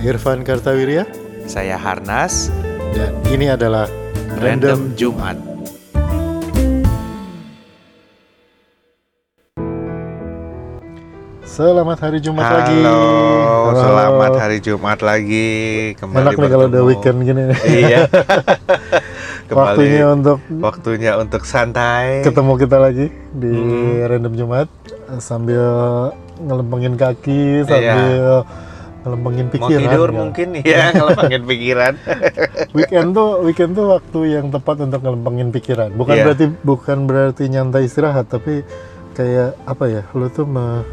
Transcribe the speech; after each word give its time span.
Saya 0.00 0.16
Irfan 0.16 0.40
Kartawirya 0.40 1.04
Saya 1.44 1.76
Harnas, 1.76 2.48
dan 2.96 3.12
ini 3.28 3.52
adalah 3.52 3.84
Random 4.40 4.96
Jumat. 4.96 5.36
Selamat 11.40 11.98
hari 11.98 12.22
Jumat 12.22 12.46
Halo, 12.46 12.56
lagi. 12.62 12.80
selamat 13.76 14.32
hari 14.38 14.58
Jumat 14.62 14.98
lagi. 15.02 15.50
Kembali 15.98 16.22
Enak 16.22 16.32
nih 16.38 16.48
kalau 16.48 16.66
udah 16.70 16.82
weekend 16.86 17.18
gini. 17.20 17.42
Iya. 17.66 18.06
Kembali 19.50 19.66
Waktunya 19.66 20.04
untuk 20.06 20.38
waktunya 20.62 21.12
untuk 21.18 21.42
santai. 21.42 22.22
ketemu 22.22 22.52
kita 22.54 22.76
lagi 22.78 23.06
di 23.34 23.50
Hmm. 23.50 24.06
Random 24.06 24.32
Jumat 24.32 24.68
sambil 25.18 25.60
ngelempengin 26.38 26.94
kaki, 26.94 27.66
sambil 27.66 27.90
ngelempengin 27.90 28.69
Mau 29.00 29.32
pikiran. 29.48 29.80
tidur 29.82 30.08
ya. 30.08 30.16
mungkin 30.16 30.46
ya, 30.60 30.84
kalau 30.92 31.12
pengen 31.14 31.42
pikiran. 31.44 31.92
Weekend 32.76 33.08
tuh 33.10 33.30
weekend 33.40 33.72
tuh 33.72 33.86
waktu 33.90 34.20
yang 34.30 34.46
tepat 34.48 34.76
untuk 34.82 35.00
ngelempengin 35.00 35.48
pikiran. 35.50 35.88
Bukan 35.90 36.14
Iya. 36.14 36.24
berarti 36.24 36.44
bukan 36.60 36.98
berarti 37.04 37.44
nyantai 37.46 37.84
istirahat, 37.84 38.28
tapi 38.28 38.60
kayak 39.12 39.56
apa 39.64 39.84
ya? 39.86 40.02
Lu 40.12 40.28
tuh 40.28 40.44
me- 40.44 40.84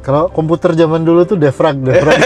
kalau 0.00 0.26
komputer 0.26 0.72
zaman 0.72 1.04
dulu 1.04 1.22
tuh 1.24 1.36
defrag, 1.36 1.76
defrag. 1.78 2.16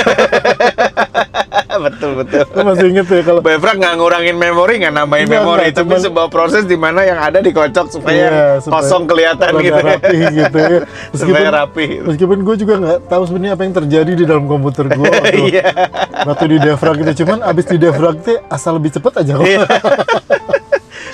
betul 1.86 2.10
betul. 2.16 2.42
Lu 2.50 2.60
masih 2.64 2.86
inget 2.88 3.06
ya 3.06 3.22
kalau 3.22 3.40
Befrag 3.40 3.76
nggak 3.76 3.94
ngurangin 3.94 4.34
memori, 4.34 4.74
nggak 4.78 4.92
nambahin 4.92 5.26
memori, 5.26 5.70
nggak, 5.70 5.76
tapi 5.76 5.88
cuman- 5.90 6.04
sebuah 6.04 6.28
proses 6.28 6.62
di 6.64 6.74
mana 6.74 7.02
yang 7.02 7.18
ada 7.18 7.38
dikocok 7.38 7.86
supaya 7.88 8.58
supaya 8.58 8.74
kosong 8.74 9.04
kelihatan 9.04 9.50
gitu. 9.58 9.80
rapi 9.90 10.18
gitu 10.32 10.58
ya. 10.58 10.80
supaya 11.12 11.48
rapi. 11.54 11.86
Meskipun 12.02 12.38
gue 12.40 12.56
juga 12.56 12.74
nggak 12.76 12.98
tahu 13.06 13.22
sebenarnya 13.24 13.52
apa 13.54 13.62
yang 13.62 13.74
terjadi 13.76 14.12
di 14.14 14.24
dalam 14.24 14.44
komputer 14.44 14.84
gue 14.88 15.04
waktu, 15.04 15.38
Iya. 15.50 15.66
waktu 16.24 16.44
di 16.46 16.58
defrag 16.58 16.96
itu. 16.98 17.12
Cuman 17.22 17.38
abis 17.42 17.64
di 17.66 17.76
defrag 17.76 18.16
tuh 18.20 18.38
asal 18.46 18.76
lebih 18.76 18.90
cepet 18.90 19.12
aja 19.16 19.32
kok. 19.34 19.44
Iya. 19.44 19.66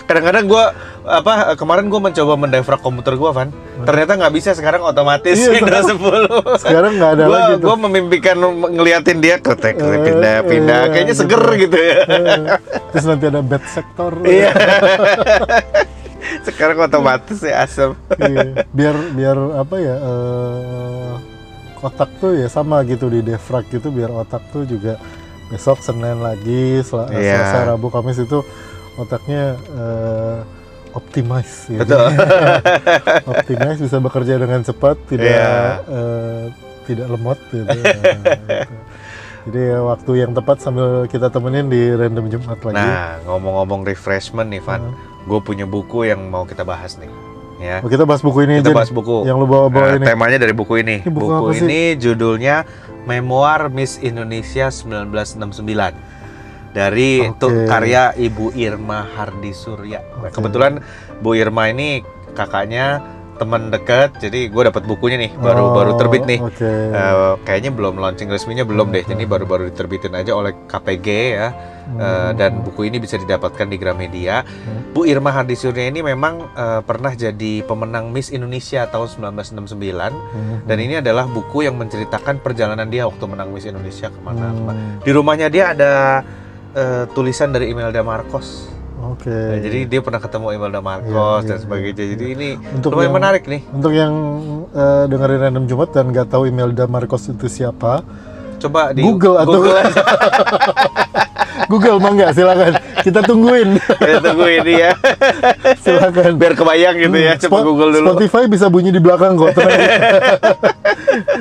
Kadang-kadang 0.05 0.45
gue 0.45 0.65
apa 1.07 1.33
kemarin 1.55 1.87
gue 1.87 2.01
mencoba 2.03 2.33
mendefrag 2.37 2.81
komputer 2.81 3.15
gue, 3.15 3.31
Van. 3.31 3.49
Ternyata 3.83 4.13
nggak 4.17 4.35
bisa 4.35 4.51
sekarang 4.53 4.83
otomatis 4.83 5.37
Iya, 5.37 5.51
10. 5.57 6.59
Sekarang 6.59 6.93
nggak 6.95 7.13
ada 7.15 7.25
gua, 7.25 7.35
lagi 7.35 7.53
tuh. 7.57 7.67
Gue 7.67 7.77
memimpikan 7.81 8.37
ngeliatin 8.69 9.19
dia 9.19 9.37
ketek 9.37 9.77
Eh, 9.77 9.99
pindah-pindah, 10.03 10.81
iya, 10.83 10.91
kayaknya 10.91 11.15
gitu. 11.15 11.23
seger 11.25 11.45
gitu 11.57 11.77
ya. 11.77 11.97
Terus 12.91 13.05
nanti 13.05 13.25
ada 13.27 13.41
bad 13.41 13.65
sector. 13.67 14.13
Iya. 14.23 14.51
Sekarang 16.47 16.79
otomatis 16.81 17.39
ya 17.41 17.65
asem. 17.65 17.91
Iya. 18.17 18.65
Biar 18.71 18.97
biar 19.13 19.37
apa 19.57 19.77
ya? 19.77 19.97
eh, 19.97 21.13
otak 21.81 22.11
tuh 22.21 22.37
ya 22.37 22.47
sama 22.47 22.85
gitu 22.85 23.09
di 23.09 23.25
defrag 23.25 23.65
gitu 23.69 23.89
biar 23.89 24.13
otak 24.13 24.45
tuh 24.53 24.69
juga 24.69 25.01
besok 25.49 25.81
Senin 25.81 26.21
lagi, 26.21 26.85
Sel 26.85 27.09
Iya. 27.11 27.41
Selasa, 27.41 27.75
Rabu, 27.75 27.89
Kamis 27.89 28.21
itu 28.21 28.45
otaknya 28.95 29.57
eh, 29.57 30.37
optimize 30.93 31.67
gitu. 31.67 31.81
Betul. 31.81 32.07
optimize 33.33 33.81
bisa 33.81 33.97
bekerja 33.99 34.35
dengan 34.37 34.61
cepat, 34.61 34.97
tidak 35.07 35.27
Iya. 35.27 35.53
eh, 35.83 36.43
tidak 36.85 37.07
lemot 37.09 37.39
gitu. 37.47 37.65
Nah, 37.65 37.75
gitu. 37.77 38.75
Jadi 39.41 39.61
ya, 39.67 39.79
waktu 39.81 40.13
yang 40.19 40.33
tepat 40.33 40.61
sambil 40.61 40.87
kita 41.07 41.29
temenin 41.29 41.67
di 41.67 41.89
random 41.91 42.29
Jumat 42.29 42.61
lagi. 42.61 42.77
Nah, 42.77 43.17
ngomong-ngomong 43.25 43.83
refreshment 43.83 44.47
nih, 44.47 44.61
Van. 44.61 44.85
Hmm. 44.85 44.93
Gue 45.23 45.41
punya 45.41 45.65
buku 45.65 46.05
yang 46.05 46.29
mau 46.29 46.45
kita 46.45 46.61
bahas 46.61 46.97
nih. 46.97 47.09
Ya. 47.57 47.81
Oh, 47.81 47.89
kita 47.89 48.05
bahas 48.05 48.21
buku 48.21 48.45
ini 48.45 48.59
Kita 48.59 48.69
aja 48.69 48.77
bahas 48.77 48.89
nih, 48.89 48.97
buku. 48.97 49.17
yang 49.25 49.37
lu 49.37 49.45
bawa-bawa 49.45 49.85
Nah, 49.87 49.97
ini. 49.97 50.05
temanya 50.07 50.39
dari 50.39 50.53
buku 50.53 50.75
ini. 50.77 51.01
Ini 51.01 51.09
buku 51.11 51.29
apa 51.31 51.51
sih? 51.53 51.61
ini 51.63 51.81
judulnya 51.95 52.65
Memoir 53.03 53.69
Miss 53.69 53.97
Indonesia 53.99 54.69
1969 54.69 55.41
dari 56.71 57.27
tuh 57.37 57.67
karya 57.67 58.13
Ibu 58.13 58.55
Irma 58.55 59.03
Hardi 59.05 59.51
Surya. 59.51 60.01
Nah, 60.17 60.29
Oke. 60.29 60.35
kebetulan 60.35 60.79
Bu 61.19 61.35
Irma 61.35 61.67
ini 61.67 62.03
kakaknya 62.33 63.03
teman 63.37 63.73
dekat, 63.73 64.21
jadi 64.21 64.53
gue 64.53 64.63
dapat 64.69 64.85
bukunya 64.85 65.17
nih 65.17 65.33
baru 65.33 65.65
Oh, 65.65 65.73
baru 65.73 65.97
terbit 65.97 66.29
nih. 66.29 66.45
Oke. 66.45 66.61
Eh, 66.93 67.15
kayaknya 67.41 67.73
belum 67.73 67.97
launching 67.97 68.29
resminya 68.29 68.69
belum 68.69 68.93
deh, 68.93 69.01
Hmm. 69.01 69.17
jadi 69.17 69.25
baru-baru 69.25 69.73
diterbitin 69.73 70.13
aja 70.13 70.37
oleh 70.37 70.53
KPG 70.69 71.09
ya. 71.33 71.49
Eh, 71.91 72.31
dan 72.37 72.61
buku 72.61 72.85
ini 72.85 73.01
bisa 73.01 73.17
didapatkan 73.17 73.65
di 73.65 73.75
Gramedia. 73.75 74.45
Hmm. 74.45 74.93
Bu 74.93 75.09
Irma 75.09 75.33
Hardi 75.33 75.57
Surya 75.57 75.89
ini 75.89 76.05
memang 76.05 76.53
eh, 76.53 76.85
pernah 76.85 77.17
jadi 77.17 77.65
pemenang 77.65 78.13
Miss 78.13 78.29
Indonesia 78.29 78.85
tahun 78.85 79.09
1969 79.09 80.13
Hmm. 80.13 80.61
dan 80.69 80.77
ini 80.77 81.01
adalah 81.01 81.25
buku 81.25 81.65
yang 81.65 81.75
menceritakan 81.75 82.39
perjalanan 82.39 82.87
dia 82.87 83.09
waktu 83.09 83.25
menang 83.25 83.51
Miss 83.51 83.65
Indonesia 83.65 84.07
ke 84.07 84.21
mana. 84.21 84.47
Hmm. 84.47 84.55
ke 84.55 84.63
mana. 84.63 84.81
Di 85.01 85.11
rumahnya 85.11 85.49
dia 85.49 85.73
ada 85.73 85.93
eh, 86.73 87.05
tulisan 87.11 87.51
dari 87.51 87.69
Imelda 87.69 88.01
Marcos. 88.01 88.67
Oke. 89.01 89.33
Nah, 89.33 89.57
jadi 89.59 89.79
dia 89.87 90.01
pernah 90.01 90.19
ketemu 90.19 90.47
Imelda 90.53 90.81
Marcos 90.81 91.09
Iya, 91.41 91.49
dan 91.49 91.57
iya, 91.57 91.63
sebagainya. 91.63 92.05
Jadi 92.07 92.25
ini 92.29 92.49
Untuk 92.71 92.93
lumayan 92.93 93.07
yang- 93.07 93.17
menarik 93.17 93.43
nih. 93.45 93.61
Untuk 93.71 93.93
yang 93.93 94.13
eh, 94.71 95.05
dengerin 95.07 95.41
random 95.41 95.65
Jumat 95.67 95.89
dan 95.91 96.05
nggak 96.09 96.29
tahu 96.29 96.43
Imelda 96.45 96.85
Marcos 96.85 97.25
itu 97.27 97.47
siapa, 97.47 98.05
Coba 98.59 98.93
di 98.93 99.01
Google 99.01 99.37
atau- 99.37 99.57
Google 99.57 99.77
aja. 99.79 100.03
Google 101.67 101.97
mangga 101.97 102.29
silakan. 102.31 102.73
Kita 103.01 103.23
tungguin. 103.23 103.79
Kita 103.79 104.21
tunggu 104.21 104.45
ini 104.45 104.75
ya. 104.77 104.93
silakan. 105.85 106.37
Biar 106.37 106.53
kebayang 106.53 106.97
gitu 106.99 107.17
ya. 107.17 107.33
Coba 107.39 107.57
Spo- 107.57 107.65
Google 107.65 107.91
dulu. 107.95 108.09
Spotify 108.13 108.45
bisa 108.45 108.67
bunyi 108.67 108.91
di 108.91 108.99
belakang 108.99 109.33
kok. 109.35 109.55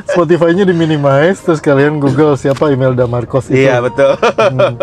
Spotify-nya 0.10 0.64
di 0.66 0.74
minimize 0.74 1.40
terus 1.40 1.60
kalian 1.60 1.98
Google 1.98 2.36
siapa 2.36 2.70
Imelda 2.70 3.06
Marcos 3.06 3.48
itu. 3.48 3.64
Iya 3.64 3.80
betul. 3.80 4.18
Hmm, 4.20 4.76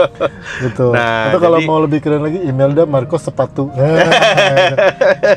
gitu. 0.63 0.95
Nah, 0.95 1.33
Atau 1.33 1.41
kalau 1.43 1.59
jadi- 1.59 1.69
mau 1.69 1.79
lebih 1.83 1.99
keren 2.01 2.23
lagi 2.23 2.39
Imelda 2.41 2.87
Marcos 2.87 3.23
sepatu. 3.23 3.69
Nah, 3.75 4.07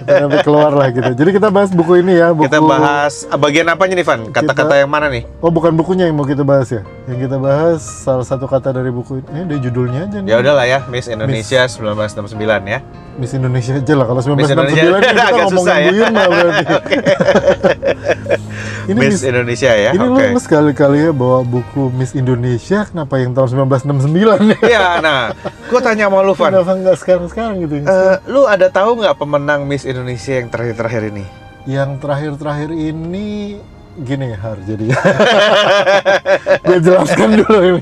Sampai 0.22 0.42
keluar 0.44 0.72
lah 0.72 0.90
gitu. 0.92 1.12
Jadi 1.12 1.30
kita 1.34 1.50
bahas 1.50 1.70
buku 1.72 2.00
ini 2.00 2.20
ya, 2.20 2.32
buku 2.32 2.48
Kita 2.48 2.62
bahas 2.62 3.26
ah, 3.28 3.38
bagian 3.38 3.68
apanya 3.68 3.98
nih 3.98 4.06
Van? 4.06 4.22
Kata-kata 4.30 4.74
yang 4.78 4.90
mana 4.90 5.10
nih? 5.10 5.24
Oh, 5.42 5.50
bukan 5.50 5.74
bukunya 5.74 6.06
yang 6.06 6.16
mau 6.16 6.28
kita 6.28 6.46
bahas 6.46 6.70
ya. 6.70 6.82
Yang 7.10 7.30
kita 7.30 7.38
bahas 7.42 7.82
salah 7.82 8.26
satu 8.26 8.46
kata 8.46 8.72
dari 8.72 8.94
buku 8.94 9.20
ini. 9.20 9.28
Eh, 9.34 9.46
dari 9.50 9.60
judulnya 9.60 10.06
aja 10.06 10.18
nih. 10.22 10.30
Ya 10.30 10.38
udahlah 10.40 10.66
ya, 10.66 10.80
Miss 10.88 11.10
Indonesia 11.10 11.66
1969 11.66 12.38
ya. 12.68 12.80
Miss 13.20 13.36
Indonesia 13.36 13.76
aja 13.76 13.94
lah. 14.00 14.06
Kalau 14.08 14.20
Miss 14.38 14.48
1969 14.48 14.56
Indonesia 14.56 14.86
kan 14.88 15.02
kita 15.04 15.24
agak 15.30 15.44
ngomongin 15.44 15.60
susah 15.60 15.76
ya. 15.76 15.90
Bu 15.90 15.96
Yurma 16.00 16.24
berarti. 16.30 16.66
ini 18.90 18.98
Miss 18.98 19.22
Miss, 19.22 19.30
Indonesia 19.30 19.72
ya. 19.72 19.92
ini 19.94 20.06
Oke. 20.10 20.34
lu 20.34 20.40
sekali-kali 20.42 20.98
ya 21.06 21.12
bawa 21.14 21.46
buku 21.46 21.94
Miss 21.94 22.18
Indonesia. 22.18 22.90
Kenapa 22.90 23.22
yang 23.22 23.38
tahun 23.38 23.70
1969 23.70 24.50
nih? 24.50 24.60
Iya, 24.66 24.98
nah, 25.00 25.32
gue 25.70 25.80
tanya 25.80 26.10
sama 26.10 26.26
lu 26.26 26.34
Van. 26.34 26.50
Kenapa 26.50 26.74
nggak 26.74 26.98
sekarang-sekarang 26.98 27.56
gitu? 27.64 27.74
Eh, 27.86 28.16
lu 28.26 28.50
ada 28.50 28.68
tahu 28.74 29.06
nggak 29.06 29.16
pemenang 29.16 29.70
Miss 29.70 29.86
Indonesia 29.86 30.42
yang 30.42 30.50
terakhir-terakhir 30.50 31.14
ini? 31.14 31.50
yang 31.70 32.02
terakhir-terakhir 32.02 32.74
ini 32.74 33.60
gini 34.00 34.32
Har 34.32 34.58
jadi 34.64 34.90
gue 36.66 36.78
jelaskan 36.80 37.44
dulu 37.44 37.60
ini 37.62 37.82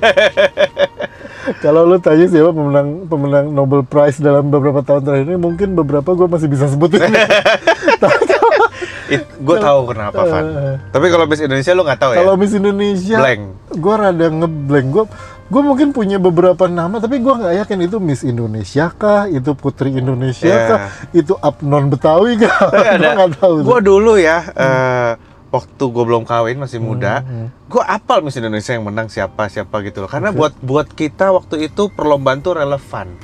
kalau 1.64 1.88
lu 1.88 1.96
tanya 2.02 2.28
siapa 2.28 2.52
pemenang 2.52 3.06
pemenang 3.08 3.46
Nobel 3.54 3.86
Prize 3.86 4.20
dalam 4.20 4.52
beberapa 4.52 4.84
tahun 4.84 5.08
terakhir 5.08 5.26
ini 5.30 5.40
mungkin 5.40 5.78
beberapa 5.78 6.18
gue 6.18 6.28
masih 6.28 6.50
bisa 6.50 6.68
sebutin 6.68 7.00
gue 9.38 9.58
tahu 9.58 9.80
kenapa 9.88 10.22
Van. 10.22 10.46
Eh, 10.46 10.76
Tapi 10.90 11.06
kalau 11.08 11.26
Miss 11.26 11.40
Indonesia 11.40 11.72
lu 11.72 11.82
nggak 11.82 11.98
tahu 11.98 12.12
ya? 12.12 12.18
kalau 12.20 12.34
Miss 12.36 12.52
Indonesia 12.52 13.18
Blank. 13.18 13.42
gue 13.74 13.94
rada 13.96 14.28
ngeblank 14.28 14.88
gue 14.88 15.06
gue 15.48 15.62
mungkin 15.64 15.88
punya 15.90 16.18
beberapa 16.18 16.68
nama 16.68 16.98
tapi 16.98 17.18
gue 17.18 17.34
nggak 17.34 17.56
yakin 17.58 17.80
itu 17.82 17.98
Miss 17.98 18.22
Indonesia 18.22 18.92
kah 18.92 19.26
itu 19.26 19.52
Putri 19.54 19.94
Indonesia 19.94 20.44
Ya. 20.46 20.68
kah 20.68 20.80
itu 21.12 21.34
Abnon 21.38 21.88
Betawi 21.88 22.36
kah 22.38 22.58
gue 23.00 23.12
nggak 23.14 23.32
tahu. 23.38 23.54
Gue 23.64 23.80
dulu 23.80 24.16
ya, 24.16 24.44
eh, 24.50 25.12
waktu 25.48 25.84
gue 25.86 26.04
belum 26.04 26.24
kawin 26.24 26.60
masih 26.60 26.78
muda, 26.78 27.24
Hmm. 27.24 27.48
gue 27.66 27.80
apal 27.82 28.20
Miss 28.20 28.36
Indonesia 28.36 28.72
yang 28.72 28.84
menang 28.84 29.08
siapa 29.08 29.48
siapa 29.48 29.80
gitu 29.82 30.04
loh. 30.04 30.12
Karena 30.12 30.30
buat 30.30 30.52
buat 30.60 30.92
kita 30.92 31.32
waktu 31.32 31.66
itu 31.66 31.88
perlombaan 31.90 32.40
tuh 32.40 32.52
relevan. 32.54 33.16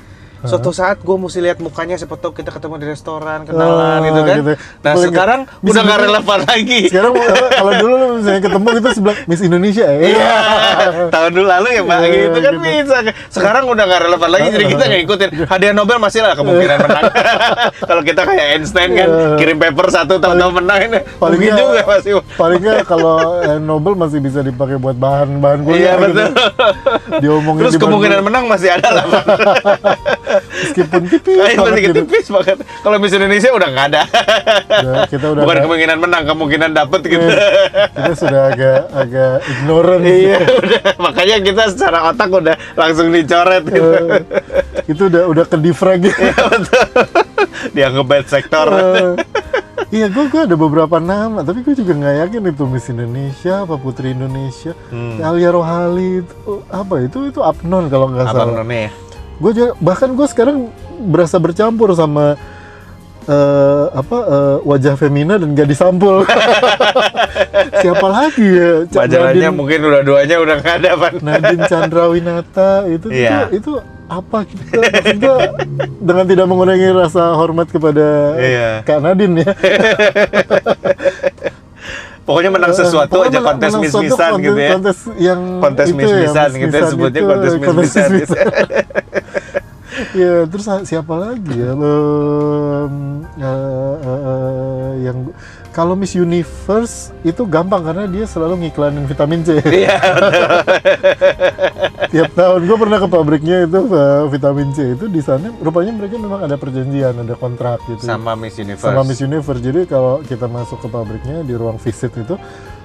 Suatu 0.44 0.70
saat 0.70 1.00
gue 1.00 1.16
mesti 1.16 1.40
lihat 1.40 1.58
mukanya 1.58 1.96
siapa 1.96 2.14
tahu 2.14 2.34
kita 2.34 2.50
ketemu 2.50 2.76
di 2.78 2.88
restoran 2.90 3.44
kenalan 3.44 3.72
Oh, 3.96 4.04
gitu 4.04 4.22
kan. 4.22 4.38
gitu. 4.38 4.52
Nah 4.78 4.92
Boleh 4.92 5.06
sekarang 5.06 5.40
Miss 5.58 5.72
udah 5.72 5.82
nggak 5.82 6.00
relevan 6.02 6.40
lagi. 6.44 6.82
Sekarang 6.86 7.12
kalau 7.60 7.72
dulu 7.74 7.94
lu 7.94 8.08
misalnya 8.18 8.42
ketemu 8.42 8.68
gitu 8.74 8.90
sebelah 8.94 9.16
Miss 9.24 9.42
Indonesia 9.42 9.86
ya. 9.86 10.00
Iya, 10.04 10.36
tahun 11.10 11.32
dulu 11.32 11.48
lalu 11.48 11.68
ya 11.70 11.82
Mbak 11.82 11.98
Iya, 11.98 12.10
gitu 12.10 12.38
kan 12.38 12.54
gitu. 12.54 12.66
bisa. 12.84 12.98
Sekarang 13.30 13.64
udah 13.66 13.84
nggak 13.84 14.02
relevan 14.04 14.30
lagi, 14.30 14.48
jadi 14.52 14.66
kita 14.68 14.84
nggak 14.84 15.02
ikutin. 15.02 15.30
Hadiah 15.46 15.74
Nobel 15.74 15.98
masih 15.98 16.20
lah 16.20 16.34
kemungkinan 16.34 16.78
menang. 16.82 17.04
Kalau 17.90 18.02
kita 18.02 18.22
kayak 18.24 18.46
Einstein 18.54 18.90
kan 18.92 19.08
Iya. 19.08 19.36
kirim 19.36 19.58
paper 19.58 19.88
satu 19.90 20.14
tahun-tahun 20.18 20.54
menang 20.56 20.80
ini, 20.84 21.00
Paling 21.18 21.34
mungkin 21.34 21.52
nggak- 21.52 21.64
juga 21.66 21.82
masih. 21.86 22.12
Paling 22.34 22.60
nggak 22.60 22.80
kalau 22.84 23.16
eh, 23.40 23.58
Nobel 23.58 23.94
masih 23.94 24.20
bisa 24.20 24.40
dipakai 24.40 24.76
buat 24.76 24.94
bahan-bahan 24.94 25.60
Iya 25.60 25.66
kuliah 25.66 25.94
gitu. 25.96 26.04
betul. 26.04 26.28
Diomongin 27.20 27.62
Terus 27.64 27.76
kemungkinan 27.78 28.20
menang 28.22 28.44
masih 28.46 28.70
ada 28.72 28.90
lah. 28.92 29.06
Meskipun 30.42 31.02
tipis 31.12 31.36
Kayak 31.36 31.58
banget 31.58 31.80
gitu. 31.80 31.94
tipis 32.00 32.26
banget. 32.28 32.58
Kalau 32.80 32.98
Miss 32.98 33.12
Indonesia 33.12 33.50
udah 33.50 33.68
nggak 33.70 33.86
ada. 33.88 34.02
Udah, 34.80 34.96
kita 35.06 35.26
udah 35.30 35.42
Bukan 35.42 35.50
nggak- 35.50 35.64
kemungkinan 35.64 35.98
menang, 36.00 36.24
kemungkinan 36.26 36.70
dapet 36.72 37.02
gitu. 37.06 37.28
kita 37.90 38.14
sudah 38.16 38.42
agak 38.50 38.80
agak 38.92 39.34
ignorant. 39.46 40.02
iya, 40.04 40.38
udah. 40.40 40.82
Makanya 41.00 41.36
kita 41.40 41.64
secara 41.70 42.00
otak 42.08 42.30
udah 42.30 42.56
langsung 42.74 43.10
dicoret 43.10 43.64
gitu. 43.66 43.90
Eh, 43.90 44.22
itu 44.86 45.02
udah 45.06 45.24
udah 45.28 45.44
ke 45.44 45.58
defrag 45.58 46.00
gitu. 46.02 46.20
Dianggap 47.72 48.06
bad 48.06 48.26
sektor. 48.26 48.68
Eh, 48.68 49.14
iya, 49.92 50.08
gue 50.08 50.26
gue 50.26 50.42
ada 50.42 50.56
beberapa 50.56 50.98
nama, 50.98 51.42
tapi 51.42 51.62
gue 51.62 51.74
juga 51.74 51.94
nggak 51.94 52.16
yakin 52.22 52.42
itu 52.48 52.64
Miss 52.66 52.88
Indonesia 52.88 53.64
apa 53.64 53.76
Putri 53.76 54.12
Indonesia. 54.12 54.74
Hmm. 54.90 55.20
Alia 55.20 55.50
Rohali 55.50 56.20
itu 56.20 56.36
apa 56.68 56.94
itu 57.00 57.18
itu 57.28 57.40
Apnon 57.40 57.88
kalau 57.88 58.10
nggak 58.10 58.26
salah. 58.28 58.58
None 58.58 58.78
ya? 58.80 58.92
Gue 59.44 59.52
juga 59.52 59.76
bahkan 59.78 60.10
gue 60.10 60.24
sekarang 60.24 60.72
berasa 61.04 61.36
bercampur 61.36 61.92
sama 61.92 62.40
eh, 63.26 63.86
apa 63.92 64.18
eh, 64.24 64.58
wajah 64.64 64.96
femina 64.96 65.36
dan 65.36 65.52
gadis 65.52 65.78
sampul. 65.78 66.24
Siapa 67.82 68.08
lagi 68.08 68.48
ya? 68.48 68.72
Majalahnya 68.88 69.20
Nadine- 69.44 69.54
mungkin 69.54 69.80
udah 69.82 70.02
duanya 70.02 70.36
udah 70.38 70.56
nggak 70.58 70.76
ada, 70.80 70.90
Pan. 70.96 71.14
Nadine 71.20 71.64
Chandrawinata 71.70 72.70
itu 72.88 73.08
Iya. 73.10 73.48
itu, 73.50 73.58
itu 73.60 73.72
apa 74.06 74.46
kita 74.46 74.64
maksudnya 74.78 75.36
dengan 75.98 76.26
tidak 76.26 76.46
mengurangi 76.46 76.88
rasa 76.94 77.34
hormat 77.34 77.68
kepada 77.68 78.08
Iya. 78.38 78.70
Kak 78.84 79.00
Nadine 79.02 79.42
ya. 79.42 79.52
Pokoknya 82.24 82.52
menang 82.52 82.72
sesuatu 82.72 83.12
Pokoknya 83.12 83.30
aja 83.30 83.40
menang- 83.40 83.48
kontes 83.52 83.68
menang 83.70 83.84
suatu 83.84 84.00
mis-misan 84.00 84.32
kontes- 84.32 84.44
gitu 84.44 84.60
ya. 84.60 84.72
Kontes 84.72 84.98
yang 85.20 85.40
Kontes 85.60 85.86
itu 85.86 85.92
ya, 85.92 86.00
mis-misan 86.00 86.50
gitu 86.56 86.76
ya, 86.76 86.84
sebutnya 86.88 87.22
itu, 87.22 87.30
kontes 87.30 87.52
mis-misan 87.54 88.10
gitu. 88.16 88.36
ya 90.14 90.34
terus 90.50 90.66
siapa 90.84 91.14
lagi 91.14 91.54
ya 91.54 91.70
eh, 91.70 92.86
eh, 93.38 93.96
eh, 94.02 94.92
yang 95.04 95.18
kalau 95.74 95.94
Miss 95.94 96.14
Universe 96.14 96.96
itu 97.22 97.44
gampang 97.44 97.82
karena 97.82 98.06
dia 98.06 98.24
selalu 98.24 98.64
ngiklanin 98.64 99.04
vitamin 99.04 99.42
C. 99.42 99.58
Iya, 99.66 99.98
Tiap 102.06 102.30
tahun 102.32 102.62
gue 102.64 102.78
pernah 102.78 102.98
ke 102.98 103.08
pabriknya 103.08 103.58
itu 103.64 103.80
eh, 103.90 104.24
vitamin 104.30 104.70
C 104.70 104.94
itu 104.94 105.06
di 105.08 105.18
sana 105.18 105.50
rupanya 105.58 105.90
mereka 105.92 106.16
memang 106.16 106.42
ada 106.42 106.56
perjanjian, 106.56 107.18
ada 107.18 107.34
kontrak 107.34 107.82
gitu. 107.88 108.06
sama 108.06 108.34
Miss 108.34 108.54
Universe. 108.56 108.86
Sama 108.86 109.02
Miss 109.02 109.18
Universe. 109.20 109.60
Jadi 109.60 109.82
kalau 109.84 110.22
kita 110.22 110.46
masuk 110.46 110.78
ke 110.78 110.88
pabriknya 110.88 111.42
di 111.42 111.54
ruang 111.54 111.76
visit 111.76 112.14
itu 112.14 112.38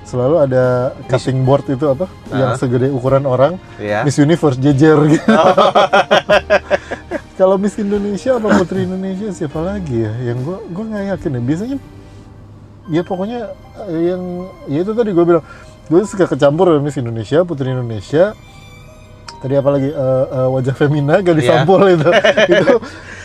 selalu 0.03 0.41
ada 0.41 0.65
cutting 1.05 1.45
board 1.45 1.69
itu 1.69 1.85
apa 1.85 2.09
yang 2.33 2.51
Ah. 2.51 2.57
segede 2.57 2.89
ukuran 2.89 3.23
orang 3.23 3.61
Iya. 3.77 4.01
Miss 4.03 4.17
Universe 4.17 4.57
jejer 4.57 4.97
gitu. 5.07 5.29
Kalau 7.37 7.55
Miss 7.55 7.77
Indonesia 7.77 8.35
apa 8.35 8.51
Putri 8.51 8.83
Indonesia 8.83 9.31
siapa 9.31 9.61
lagi 9.61 10.03
ya? 10.03 10.11
Yang 10.25 10.39
gua 10.43 10.59
gua 10.67 10.85
nggak 10.89 11.05
yakin 11.13 11.31
ya. 11.31 11.43
Biasanya 11.45 11.77
ya 12.89 13.03
pokoknya 13.03 13.53
eh, 13.87 14.03
yang 14.09 14.23
ya 14.67 14.81
itu 14.81 14.93
tadi 14.93 15.11
gue 15.11 15.25
bilang 15.25 15.45
gue 15.85 16.01
suka 16.03 16.27
kecampur 16.27 16.69
ya, 16.69 16.79
Miss 16.79 16.97
Indonesia, 16.97 17.41
Putri 17.43 17.69
Indonesia. 17.69 18.37
Tadi 19.39 19.55
apa 19.55 19.71
lagi 19.71 19.87
Eh, 19.87 19.95
eh, 20.27 20.49
wajah 20.51 20.75
femina 20.75 21.23
gadis 21.23 21.47
Iya. 21.47 21.63
sampul 21.63 21.79
itu. 21.87 22.11
itu 22.53 22.75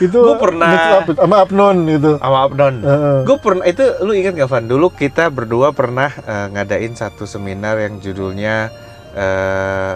itu 0.03 0.19
Gua 0.19 0.37
pernah- 0.37 1.01
up 1.01 1.09
sama 1.09 1.35
Apnon 1.41 1.77
itu. 1.87 2.11
sama 2.15 2.37
Abnon. 2.43 2.75
Heeh. 2.79 3.17
Gue 3.23 3.37
pernah 3.37 3.65
itu 3.65 3.83
lu 3.99 4.13
ingat 4.13 4.33
gak 4.35 4.45
Van? 4.47 4.63
Dulu 4.63 4.87
kita 4.89 5.27
berdua 5.27 5.71
pernah 5.71 6.13
eh, 6.13 6.47
ngadain 6.49 6.93
satu 6.93 7.25
seminar 7.25 7.81
yang 7.81 7.97
judulnya 7.97 8.69
eh, 9.11 9.93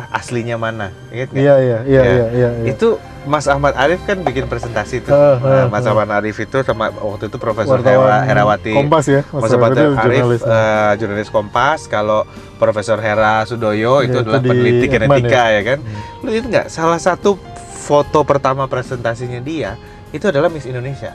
apa 0.00 0.16
aslinya 0.16 0.56
mana? 0.56 0.88
Ingat 1.08 1.28
nggak? 1.28 1.40
Iya 1.40 1.54
iya 1.56 1.78
iya 1.82 2.00
Ya. 2.00 2.02
iya 2.02 2.26
iya. 2.30 2.48
iya. 2.56 2.68
Itu 2.68 2.96
Mas 3.20 3.44
Ahmad 3.44 3.76
Arif 3.76 4.00
kan 4.02 4.16
bikin 4.18 4.48
presentasi. 4.48 5.04
Ah, 5.06 5.36
Nah, 5.36 5.36
ah, 5.36 5.66
Mas 5.68 5.84
ah. 5.84 5.92
Ahmad 5.92 6.08
Arif 6.10 6.36
itu 6.36 6.56
sama 6.62 6.88
waktu 6.88 7.28
itu 7.28 7.36
Profesor 7.36 7.76
Hera, 7.78 8.24
Herawati. 8.24 8.72
Kompas 8.72 9.04
ya. 9.06 9.20
Mas 9.28 9.52
Ahmad 9.52 9.76
Ahmad 9.76 10.00
Arif 10.00 10.24
jurnalis. 10.24 10.40
eh, 10.42 10.92
jurnalis 10.96 11.28
Kompas. 11.28 11.84
Kalau 11.84 12.24
Profesor 12.56 12.96
Hera 12.96 13.44
Sudoyo 13.44 14.00
Ya, 14.00 14.08
itu 14.08 14.16
itu 14.16 14.24
adalah 14.24 14.40
di 14.40 14.48
peneliti 14.48 14.86
genetika 14.88 15.44
ya 15.50 15.62
kan. 15.62 15.78
Hmm. 15.78 16.24
Lu 16.24 16.30
itu 16.30 16.46
nggak 16.48 16.66
salah 16.66 16.96
satu 16.96 17.36
foto 17.80 18.24
pertama 18.24 18.64
presentasinya 18.64 19.38
dia 19.38 19.76
itu 20.10 20.24
adalah 20.24 20.48
Miss 20.48 20.64
Indonesia 20.64 21.12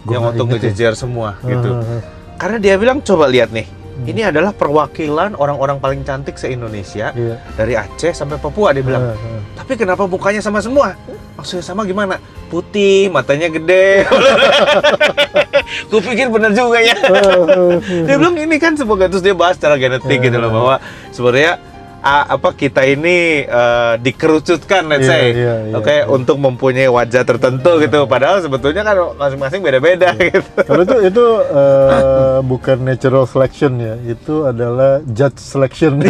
Gua 0.00 0.12
yang 0.12 0.22
untuk 0.28 0.48
inget 0.48 0.56
ya. 0.56 0.70
ngejejer 0.72 0.92
semua 0.96 1.36
gitu. 1.42 1.70
Ah, 1.72 1.84
ah. 1.84 2.02
Karena 2.34 2.56
dia 2.56 2.74
bilang 2.74 2.98
coba 2.98 3.28
lihat 3.28 3.50
nih, 3.50 3.68
Hmm. 4.00 4.08
ini 4.08 4.24
adalah 4.24 4.50
perwakilan 4.50 5.36
orang-orang 5.36 5.76
paling 5.76 6.00
cantik 6.00 6.34
se-Indonesia 6.34 7.12
Iya. 7.12 7.36
dari 7.52 7.76
Aceh 7.76 8.16
sampai 8.16 8.40
Papua 8.40 8.72
dia 8.72 8.80
bilang. 8.80 9.12
Ah, 9.12 9.14
ah. 9.14 9.40
Tapi 9.60 9.76
kenapa 9.76 10.08
mukanya 10.08 10.40
sama 10.40 10.64
semua? 10.64 10.96
Maksudnya 11.36 11.60
sama 11.60 11.84
gimana? 11.84 12.16
Putih, 12.48 13.12
matanya 13.12 13.46
gede. 13.46 14.02
Gue 15.90 16.00
pikir 16.02 16.26
bener 16.28 16.50
juga 16.50 16.80
ya. 16.80 16.96
Dia 18.08 18.16
bilang 18.16 18.34
ini 18.34 18.56
kan 18.56 18.74
semoga 18.74 19.06
terus 19.06 19.20
dia 19.20 19.32
bahas 19.32 19.54
secara 19.54 19.76
genetik 19.76 20.18
Iya. 20.18 20.26
gitu 20.30 20.36
loh 20.38 20.50
bahwa 20.50 20.74
sebenarnya 21.10 21.52
a- 22.00 22.26
apa 22.30 22.52
kita 22.52 22.82
ini 22.82 23.16
eh, 23.42 23.94
dikerucutkan 23.98 24.84
let's 24.86 25.04
Iya, 25.04 25.10
say. 25.10 25.24
iya, 25.32 25.54
iya, 25.62 25.74
oke 25.74 25.92
iya. 25.92 26.04
untuk 26.06 26.36
mempunyai 26.36 26.88
wajah 26.88 27.22
tertentu 27.22 27.78
gitu. 27.78 28.04
Padahal 28.04 28.40
sebetulnya 28.40 28.82
kan 28.82 28.96
masing-masing 29.14 29.60
beda-beda 29.60 30.12
gitu. 30.16 30.40
Kalau 30.60 30.82
itu 30.82 30.96
itu 31.06 31.24
eh, 31.60 32.38
bukan 32.42 32.76
natural 32.80 33.24
selection 33.24 33.76
ya, 33.76 33.94
itu 34.02 34.44
adalah 34.44 35.04
judge 35.06 35.38
selection. 35.38 36.00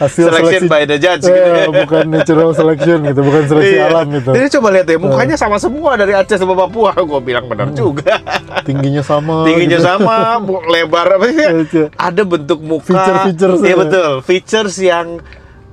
Hasil 0.00 0.24
selection 0.26 0.64
seleksi 0.64 0.72
by 0.72 0.82
the 0.82 0.96
judge 0.96 1.22
Eh, 1.22 1.28
gitu 1.28 1.50
ya. 1.52 1.66
bukan 1.68 2.04
natural 2.08 2.50
selection 2.50 2.98
gitu, 3.04 3.20
bukan 3.20 3.42
seleksi 3.44 3.76
Iya. 3.76 3.84
alam 3.86 4.06
gitu. 4.10 4.30
Jadi 4.32 4.46
coba 4.50 4.68
lihat 4.70 4.86
deh, 4.86 4.96
mukanya 4.96 5.36
sama 5.36 5.56
semua 5.56 5.90
dari 5.94 6.12
Aceh 6.12 6.34
sama 6.34 6.56
Papua. 6.56 6.96
Gue 7.04 7.20
bilang 7.20 7.44
benar 7.44 7.68
juga. 7.70 8.16
Tingginya 8.62 9.00
sama. 9.00 9.44
Tingginya 9.44 9.76
gitu. 9.76 9.84
sama, 9.86 10.40
lebar 10.66 11.06
apa 11.14 11.24
sih? 11.26 11.36
Iya. 11.68 11.86
Ada 11.92 12.22
bentuk 12.24 12.58
muka. 12.58 12.88
Feature-features 12.88 13.60
Iya 13.60 13.68
ya. 13.68 13.76
betul, 13.76 14.10
features 14.22 14.74
yang 14.78 15.08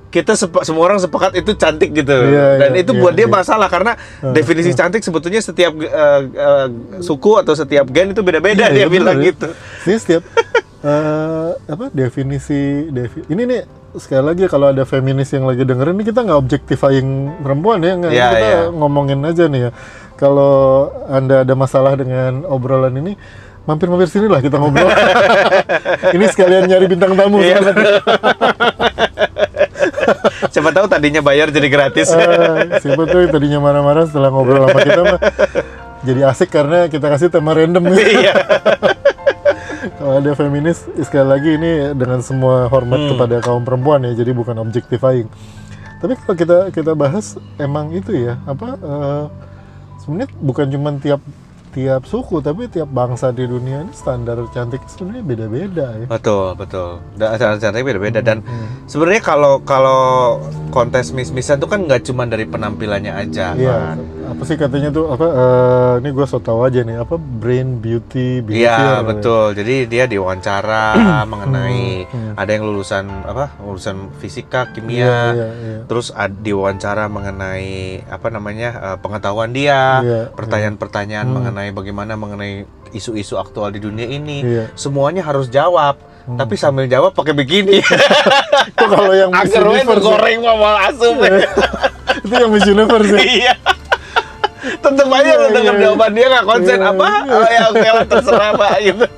kita 0.08 0.32
sepa- 0.34 0.60
semua 0.62 0.84
orang 0.86 0.96
sepakat 0.98 1.32
itu 1.34 1.52
cantik 1.54 1.92
gitu. 1.94 2.12
Iya, 2.12 2.46
Dan 2.58 2.70
iya, 2.72 2.80
itu 2.80 2.92
iya, 2.92 2.98
buat 2.98 3.12
dia 3.12 3.24
iya. 3.24 3.32
masalah 3.34 3.68
karena 3.68 3.92
definisi 4.30 4.72
cantik 4.72 5.00
sebetulnya 5.00 5.36
setiap 5.38 5.72
eh, 5.74 5.88
eh, 6.26 6.66
suku 6.98 7.36
atau 7.36 7.52
setiap 7.52 7.88
gen 7.88 8.12
itu 8.12 8.20
beda-beda 8.20 8.68
dia 8.68 8.72
Iya, 8.74 8.76
iya, 8.78 8.88
bilang 8.88 9.16
bener 9.16 9.24
ya. 9.24 9.28
gitu. 9.32 9.48
Ini 9.84 9.96
setiap 9.96 10.22
eh, 10.88 11.50
apa 11.62 11.84
definisi 11.90 12.60
defi 12.88 13.20
ini 13.26 13.44
nih 13.46 13.60
sekali 13.96 14.20
lagi 14.20 14.44
kalau 14.52 14.68
ada 14.68 14.84
feminis 14.84 15.32
yang 15.32 15.48
lagi 15.48 15.64
dengerin 15.64 15.96
ini 15.96 16.04
kita 16.04 16.20
nggak 16.20 16.38
objectifying 16.38 17.32
perempuan 17.40 17.80
ya 17.80 17.96
nggak 17.96 18.12
Iya, 18.12 18.28
kita 18.28 18.44
iya. 18.44 18.60
ngomongin 18.68 19.24
aja 19.24 19.48
nih 19.48 19.60
ya 19.64 19.70
kalau 20.20 20.88
anda 21.08 21.40
ada 21.46 21.54
masalah 21.56 21.96
dengan 21.96 22.44
obrolan 22.44 22.92
ini 23.00 23.16
mampir-mampir 23.64 24.08
sini 24.08 24.28
lah 24.28 24.44
kita 24.44 24.60
ngobrol 24.60 24.88
ini 26.16 26.24
sekalian 26.28 26.68
nyari 26.68 26.86
bintang 26.88 27.16
tamu 27.16 27.40
Iya 27.40 27.64
betul. 27.64 27.94
Siapa 30.48 30.72
tahu 30.72 30.86
tadinya 30.88 31.20
bayar 31.20 31.52
jadi 31.52 31.68
gratis. 31.68 32.08
Eh, 32.10 32.80
siapa 32.80 33.04
yang 33.04 33.30
tadinya 33.30 33.58
marah-marah 33.60 34.08
setelah 34.08 34.32
ngobrol 34.32 34.64
sama 34.64 34.80
kita 34.80 35.00
mah 35.04 35.20
jadi 36.08 36.20
asik 36.32 36.48
karena 36.48 36.88
kita 36.88 37.06
kasih 37.12 37.28
tema 37.28 37.52
random 37.52 37.84
Iya. 37.92 38.34
Kalau 39.98 40.14
ada 40.14 40.30
feminis, 40.32 40.86
sekali 40.96 41.26
lagi 41.26 41.50
ini 41.52 41.70
dengan 41.92 42.22
semua 42.22 42.66
hormat 42.66 43.00
Hmm. 43.00 43.10
kepada 43.12 43.36
kaum 43.40 43.66
perempuan 43.66 44.00
ya, 44.00 44.14
jadi 44.14 44.30
bukan 44.30 44.54
objectifying. 44.56 45.26
Tapi 45.98 46.14
kalau 46.16 46.36
kita 46.38 46.56
kita 46.70 46.92
bahas 46.94 47.34
emang 47.58 47.90
itu 47.90 48.14
ya, 48.14 48.38
apa 48.44 48.78
eh, 48.78 49.24
sebenarnya 49.98 50.30
bukan 50.38 50.66
cuma 50.70 50.94
tiap 50.96 51.18
tiap 51.68 52.06
suku, 52.06 52.38
tapi 52.38 52.64
tiap 52.66 52.88
bangsa 52.88 53.28
di 53.28 53.44
dunia 53.44 53.82
ini 53.82 53.92
standar 53.92 54.38
cantik 54.48 54.80
sebenarnya 54.88 55.24
beda-beda 55.24 55.86
ya. 55.96 56.06
Betul, 56.06 56.54
betul. 56.54 57.02
Dan 57.12 57.34
cara-caranya 57.34 57.84
beda-beda 57.84 58.20
dan 58.20 58.38
Hmm. 58.40 58.86
sebenarnya 58.86 59.20
kalau 59.20 59.60
kalau 59.60 60.00
kontes 60.70 61.10
miss-missan 61.10 61.58
itu 61.58 61.66
kan 61.66 61.82
nggak 61.82 62.02
cuma 62.04 62.22
dari 62.22 62.46
penampilannya 62.46 63.12
aja, 63.12 63.52
Iya, 63.52 63.74
kan. 63.94 63.96
Apa 64.28 64.42
sih 64.42 64.54
katanya 64.54 64.88
tuh 64.88 65.08
apa? 65.08 65.26
eh, 65.26 65.92
ini 65.98 66.08
gue 66.10 66.22
so 66.22 66.38
tau 66.38 66.60
aja 66.60 66.80
nih, 66.80 66.98
apa 66.98 67.16
brain 67.16 67.76
beauty. 67.76 68.44
Iya 68.44 69.00
ya. 69.00 69.02
betul. 69.02 69.52
Jadi 69.52 69.84
dia 69.84 70.04
diwawancara 70.04 70.96
mengenai 71.26 71.86
Hmm, 72.00 72.32
hmm. 72.32 72.34
ada 72.36 72.50
yang 72.50 72.64
lulusan 72.64 73.04
apa 73.22 73.56
lulusan 73.58 73.96
fisika, 74.16 74.64
Iya, 74.64 74.70
kimia, 74.70 75.04
iya, 75.30 75.48
iya. 75.50 75.78
terus 75.84 76.08
ad- 76.10 76.38
diwawancara 76.38 77.04
mengenai 77.06 77.68
apa 78.04 78.28
namanya 78.28 78.68
eh, 78.86 78.96
pengetahuan 78.98 79.50
dia, 79.50 80.00
Iya, 80.00 80.20
pertanyaan-pertanyaan 80.32 81.24
Hmm. 81.24 81.34
mengenai 81.34 81.68
bagaimana 81.70 82.12
mengenai 82.14 82.64
isu-isu 82.90 83.36
aktual 83.36 83.68
di 83.68 83.78
dunia 83.78 84.06
ini. 84.06 84.40
Iya. 84.40 84.64
Semuanya 84.72 85.20
harus 85.20 85.48
jawab, 85.48 86.00
Hmm. 86.24 86.36
tapi 86.36 86.54
sambil 86.54 86.84
jawab 86.86 87.12
pakai 87.12 87.32
bikini. 87.32 87.80
Itu 88.72 88.84
kalau 88.86 89.12
yang 89.12 89.28
Miss 89.30 89.50
Universe 89.50 89.84
ya. 89.98 90.06
goreng 90.06 90.38
mau 90.40 90.76
asup. 90.78 91.16
itu 92.18 92.34
yang 92.34 92.50
Miss 92.50 92.64
Universe 92.64 93.08
ya. 93.10 93.20
Iya. 93.20 93.52
Tetep 94.58 95.08
aja 95.08 95.22
Iya, 95.24 95.34
lu 95.36 95.48
denger 95.48 95.62
iya, 95.64 95.72
iya. 95.72 95.84
jawaban 95.84 96.10
dia 96.12 96.26
nggak 96.28 96.44
konsen 96.44 96.76
Iya, 96.76 96.90
apa? 96.90 97.06
iya. 97.06 97.32
Oh 97.32 97.48
ya 97.48 97.62
oke 97.68 97.88
lah 97.88 98.04
terserah 98.06 98.50
pak 98.54 98.72
gitu. 98.80 99.04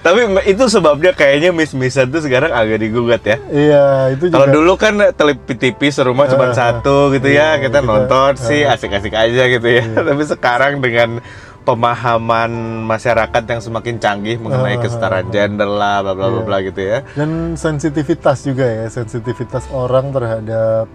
Tapi 0.00 0.20
itu 0.46 0.64
sebabnya 0.66 1.12
kayaknya 1.12 1.50
miss-missan 1.50 2.08
tuh 2.08 2.20
sekarang 2.20 2.48
agak 2.50 2.80
digugat 2.80 3.22
ya. 3.22 3.36
Iya, 3.46 3.84
itu 4.10 4.24
juga. 4.26 4.34
Kalau 4.34 4.48
dulu 4.50 4.72
kan 4.74 4.94
televisi 5.12 5.54
TV 5.58 5.80
serumah 5.90 6.26
cuma 6.26 6.48
Ah, 6.48 6.56
satu 6.56 7.12
gitu 7.12 7.28
ya, 7.28 7.54
iya, 7.54 7.60
kita 7.60 7.78
kita- 7.78 7.84
nonton 7.84 8.32
sih 8.38 8.64
ah. 8.64 8.74
asik-asik 8.74 9.12
aja 9.12 9.42
gitu 9.46 9.68
ya. 9.68 9.82
Iya. 9.82 10.00
Tapi 10.02 10.22
sekarang 10.26 10.80
dengan 10.80 11.20
pemahaman 11.60 12.50
masyarakat 12.82 13.42
yang 13.46 13.60
semakin 13.60 14.00
canggih 14.00 14.36
mengenai 14.38 14.74
Ah, 14.74 14.80
kesetaraan 14.80 15.28
gender 15.28 15.68
lah 15.68 16.00
bla 16.00 16.12
bla 16.14 16.26
bla 16.26 16.34
Iya. 16.34 16.42
bla 16.42 16.58
gitu 16.62 16.80
ya. 16.80 16.98
dan 17.12 17.30
sensitivitas 17.54 18.42
juga 18.42 18.64
ya 18.64 18.88
sensitivitas 18.88 19.68
orang 19.70 20.08
terhadap 20.08 20.88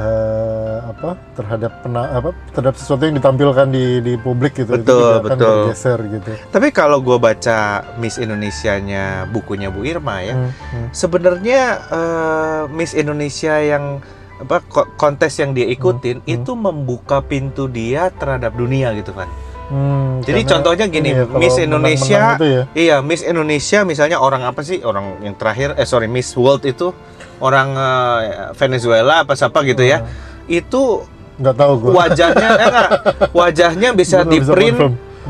eh, 0.00 0.76
apa 0.82 1.10
terhadap 1.32 1.72
pena, 1.80 2.02
apa 2.10 2.30
terhadap 2.50 2.74
sesuatu 2.74 3.04
yang 3.04 3.14
ditampilkan 3.14 3.68
di 3.68 4.00
di 4.00 4.14
publik 4.16 4.56
gitu 4.56 4.72
itu 4.72 4.80
Betul, 4.82 5.12
akan 5.14 5.28
betul. 5.28 5.56
bergeser 5.68 5.98
gitu 6.08 6.30
Tapi 6.48 6.68
kalau 6.70 6.98
gue 6.98 7.16
baca 7.16 7.58
Miss 7.96 8.16
Indonesia-nya 8.16 9.04
bukunya 9.28 9.68
Bu 9.68 9.84
Irma 9.84 10.20
ya, 10.20 10.34
Hmm, 10.34 10.50
hmm. 10.50 10.86
sebenarnya 10.90 11.60
eh, 11.90 12.62
Miss 12.68 12.92
Indonesia 12.92 13.54
yang 13.56 14.00
apa 14.40 14.64
ko- 14.64 14.88
kontes 14.96 15.36
yang 15.36 15.52
dia 15.52 15.68
ikutin 15.68 16.20
Hmm, 16.20 16.26
hmm. 16.26 16.36
itu 16.40 16.52
membuka 16.56 17.20
pintu 17.20 17.68
dia 17.68 18.08
terhadap 18.10 18.56
dunia 18.56 18.96
gitu 18.96 19.12
kan. 19.12 19.28
Hmm, 19.70 20.18
Jadi 20.26 20.42
karena 20.42 20.50
contohnya 20.50 20.86
gini, 20.90 21.10
ini 21.14 21.20
ya, 21.22 21.24
Miss 21.30 21.56
Indonesia 21.62 22.20
itu 22.34 22.46
ya, 22.50 22.62
Iya, 22.74 22.96
Miss 23.06 23.22
Indonesia 23.22 23.78
misalnya 23.86 24.18
orang 24.18 24.42
apa 24.42 24.66
sih? 24.66 24.82
Orang 24.82 25.22
yang 25.22 25.38
terakhir 25.38 25.78
eh 25.78 25.86
sorry 25.86 26.10
Miss 26.10 26.34
World 26.34 26.66
itu 26.66 26.90
orang 27.38 27.78
eh, 27.78 28.50
Venezuela 28.58 29.22
apa 29.22 29.38
siapa 29.38 29.62
gitu 29.62 29.86
ya. 29.86 30.02
Itu 30.50 31.06
nggak 31.38 31.54
tahu 31.56 31.72
gue 31.86 31.92
wajahnya 31.94 32.48
eh, 32.52 32.66
enggak, 32.66 32.90
wajahnya 33.40 33.88
bisa 33.94 34.26
di 34.26 34.42
print 34.42 34.76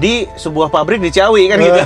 di 0.00 0.14
sebuah 0.32 0.66
pabrik 0.66 0.98
di 0.98 1.12
Ciawi 1.12 1.46
kan 1.46 1.60
gitu. 1.60 1.80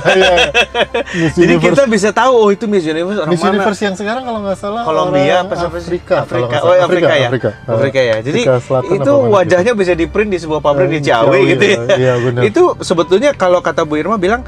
Miss 1.19 1.35
Jadi 1.35 1.53
kita 1.59 1.83
bisa 1.85 2.09
tahu 2.09 2.33
oh 2.33 2.49
itu 2.49 2.63
Miss 2.65 2.81
Universe 2.81 3.19
orang 3.19 3.29
Miss 3.29 3.43
mana? 3.43 3.51
Universe 3.53 3.81
yang 3.81 3.93
sekarang 3.93 4.23
kalau 4.23 4.39
nggak 4.41 4.55
salah 4.55 4.81
Kolombia 4.81 5.43
apa? 5.43 5.53
Afrika 5.59 6.15
Afrika. 6.23 6.55
Oh, 6.57 6.71
salah. 6.71 6.85
Afrika, 6.85 7.11
ya. 7.11 7.27
Afrika, 7.27 7.49
Afrika 7.65 7.99
ya. 7.99 8.15
Jadi 8.19 8.41
Afrika 8.47 8.95
itu 8.95 9.11
mana 9.13 9.33
wajahnya 9.35 9.73
bisa 9.73 9.91
di 9.91 10.05
print 10.05 10.31
di 10.31 10.39
sebuah 10.39 10.59
pabrik 10.59 10.87
di 10.89 10.97
Eh, 10.97 11.03
Ciawi 11.03 11.27
Ciawi, 11.27 11.51
gitu 11.51 11.65
ya. 11.65 11.77
iya, 11.95 12.13
benar. 12.17 12.41
itu 12.43 12.63
sebetulnya 12.79 13.35
kalau 13.35 13.59
kata 13.59 13.83
Bu 13.83 13.95
Irma 13.95 14.15
bilang 14.15 14.41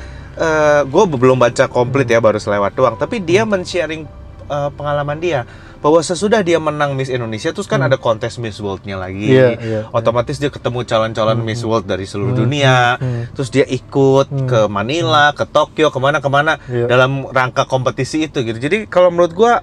gue 0.84 1.04
belum 1.10 1.36
baca 1.36 1.66
komplit 1.66 2.06
ya 2.06 2.18
baru 2.18 2.38
selewat 2.38 2.72
doang, 2.72 2.96
tapi 2.96 3.20
dia 3.20 3.42
Hmm. 3.42 3.52
men-sharing 3.54 4.08
eh, 4.46 4.70
pengalaman 4.72 5.18
dia 5.18 5.44
bahwa 5.78 6.00
sesudah 6.00 6.42
dia 6.42 6.58
menang 6.58 6.94
Miss 6.94 7.08
Indonesia 7.08 7.50
terus 7.50 7.66
kan 7.66 7.80
ada 7.80 7.96
kontes 7.96 8.38
Miss 8.38 8.58
World-nya 8.58 8.98
lagi. 8.98 9.30
Hmm. 9.30 9.34
Iya, 9.34 9.48
iya, 9.58 9.80
Otomatis 9.90 10.36
dia 10.36 10.50
ketemu 10.50 10.82
calon-calon 10.84 11.38
Miss 11.40 11.62
World 11.62 11.86
dari 11.86 12.04
seluruh 12.04 12.34
Hmm, 12.34 12.42
dunia. 12.44 12.78
hmm. 12.98 13.24
Terus 13.34 13.50
dia 13.50 13.64
ikut 13.64 14.28
Hmm. 14.28 14.46
ke 14.46 14.60
Manila, 14.68 15.32
ke 15.32 15.46
Tokyo, 15.46 15.88
ke 15.88 15.98
mana-kemana 15.98 16.58
Iya. 16.66 16.86
dalam 16.88 17.26
rangka 17.28 17.64
kompetisi 17.64 18.26
itu 18.26 18.42
gitu. 18.42 18.58
Jadi 18.58 18.86
kalau 18.86 19.10
menurut 19.10 19.32
gua 19.32 19.54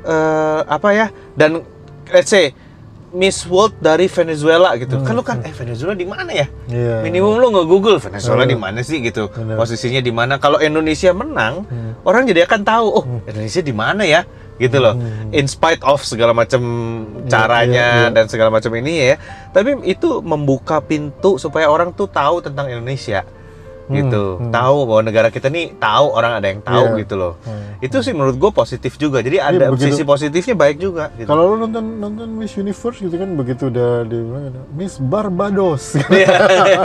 eh, 0.00 0.60
apa 0.64 0.88
ya 0.90 1.06
dan 1.34 1.60
let's 2.08 2.28
say 2.28 2.56
Miss 3.10 3.42
World 3.44 3.74
dari 3.78 4.06
Venezuela 4.06 4.70
gitu. 4.74 4.96
Hmm, 4.96 5.02
Kan 5.02 5.12
lu 5.12 5.20
kan 5.20 5.42
eh 5.42 5.50
Venezuela 5.50 5.92
di 5.92 6.06
mana 6.06 6.30
ya? 6.30 6.46
Iya. 6.66 7.02
Minimum 7.02 7.36
lu 7.36 7.50
nge 7.50 7.64
Google 7.66 7.98
Venezuela 7.98 8.46
Hmm. 8.46 8.48
di 8.48 8.56
mana 8.56 8.80
sih 8.80 9.02
gitu. 9.02 9.26
Benar. 9.28 9.58
Posisinya 9.58 9.98
di 9.98 10.08
mana? 10.08 10.38
Kalau 10.38 10.56
Indonesia 10.56 11.10
menang, 11.10 11.66
Hmm. 11.66 11.98
orang 12.00 12.22
jadi 12.24 12.46
akan 12.46 12.60
tahu 12.62 12.86
oh 12.88 13.04
Indonesia 13.24 13.60
di 13.60 13.74
mana 13.74 14.06
ya 14.06 14.22
gitu 14.60 14.76
loh. 14.76 14.94
Hmm. 14.94 15.32
In 15.32 15.48
spite 15.48 15.80
of 15.80 16.04
segala 16.04 16.36
macam 16.36 16.60
caranya 17.26 18.06
iya, 18.06 18.06
iya. 18.06 18.14
dan 18.14 18.28
segala 18.28 18.52
macam 18.52 18.70
ini 18.76 19.16
ya. 19.16 19.16
Tapi 19.56 19.80
itu 19.88 20.20
membuka 20.20 20.84
pintu 20.84 21.40
supaya 21.40 21.72
orang 21.72 21.96
tuh 21.96 22.06
tahu 22.06 22.44
tentang 22.44 22.68
Indonesia 22.68 23.24
gitu. 23.90 24.38
hmm. 24.38 24.48
Tahu 24.48 24.76
bahwa 24.86 25.02
negara 25.02 25.28
kita 25.28 25.46
nih 25.46 25.74
tahu 25.76 26.06
orang 26.10 26.32
ada 26.38 26.46
yang 26.46 26.62
tahu 26.62 26.84
Iya. 26.86 27.00
gitu 27.02 27.14
loh. 27.14 27.32
Hmm. 27.42 27.82
Itu 27.82 27.96
sih 28.00 28.12
menurut 28.12 28.36
gue 28.36 28.50
positif 28.50 28.94
juga. 28.94 29.18
Jadi 29.20 29.36
ada 29.36 29.68
begitu. 29.68 29.92
sisi 29.92 30.02
positifnya 30.02 30.54
baik 30.54 30.76
juga 30.78 31.10
gitu. 31.14 31.26
Kalau 31.26 31.52
lu 31.52 31.66
nonton 31.66 31.82
nonton 31.98 32.28
Miss 32.30 32.54
Universe 32.54 32.98
gitu 32.98 33.12
kan 33.12 33.34
begitu 33.34 33.68
udah 33.68 34.04
di 34.04 34.18
Miss 34.72 34.96
Barbados. 34.96 35.98
Iya. 36.06 36.28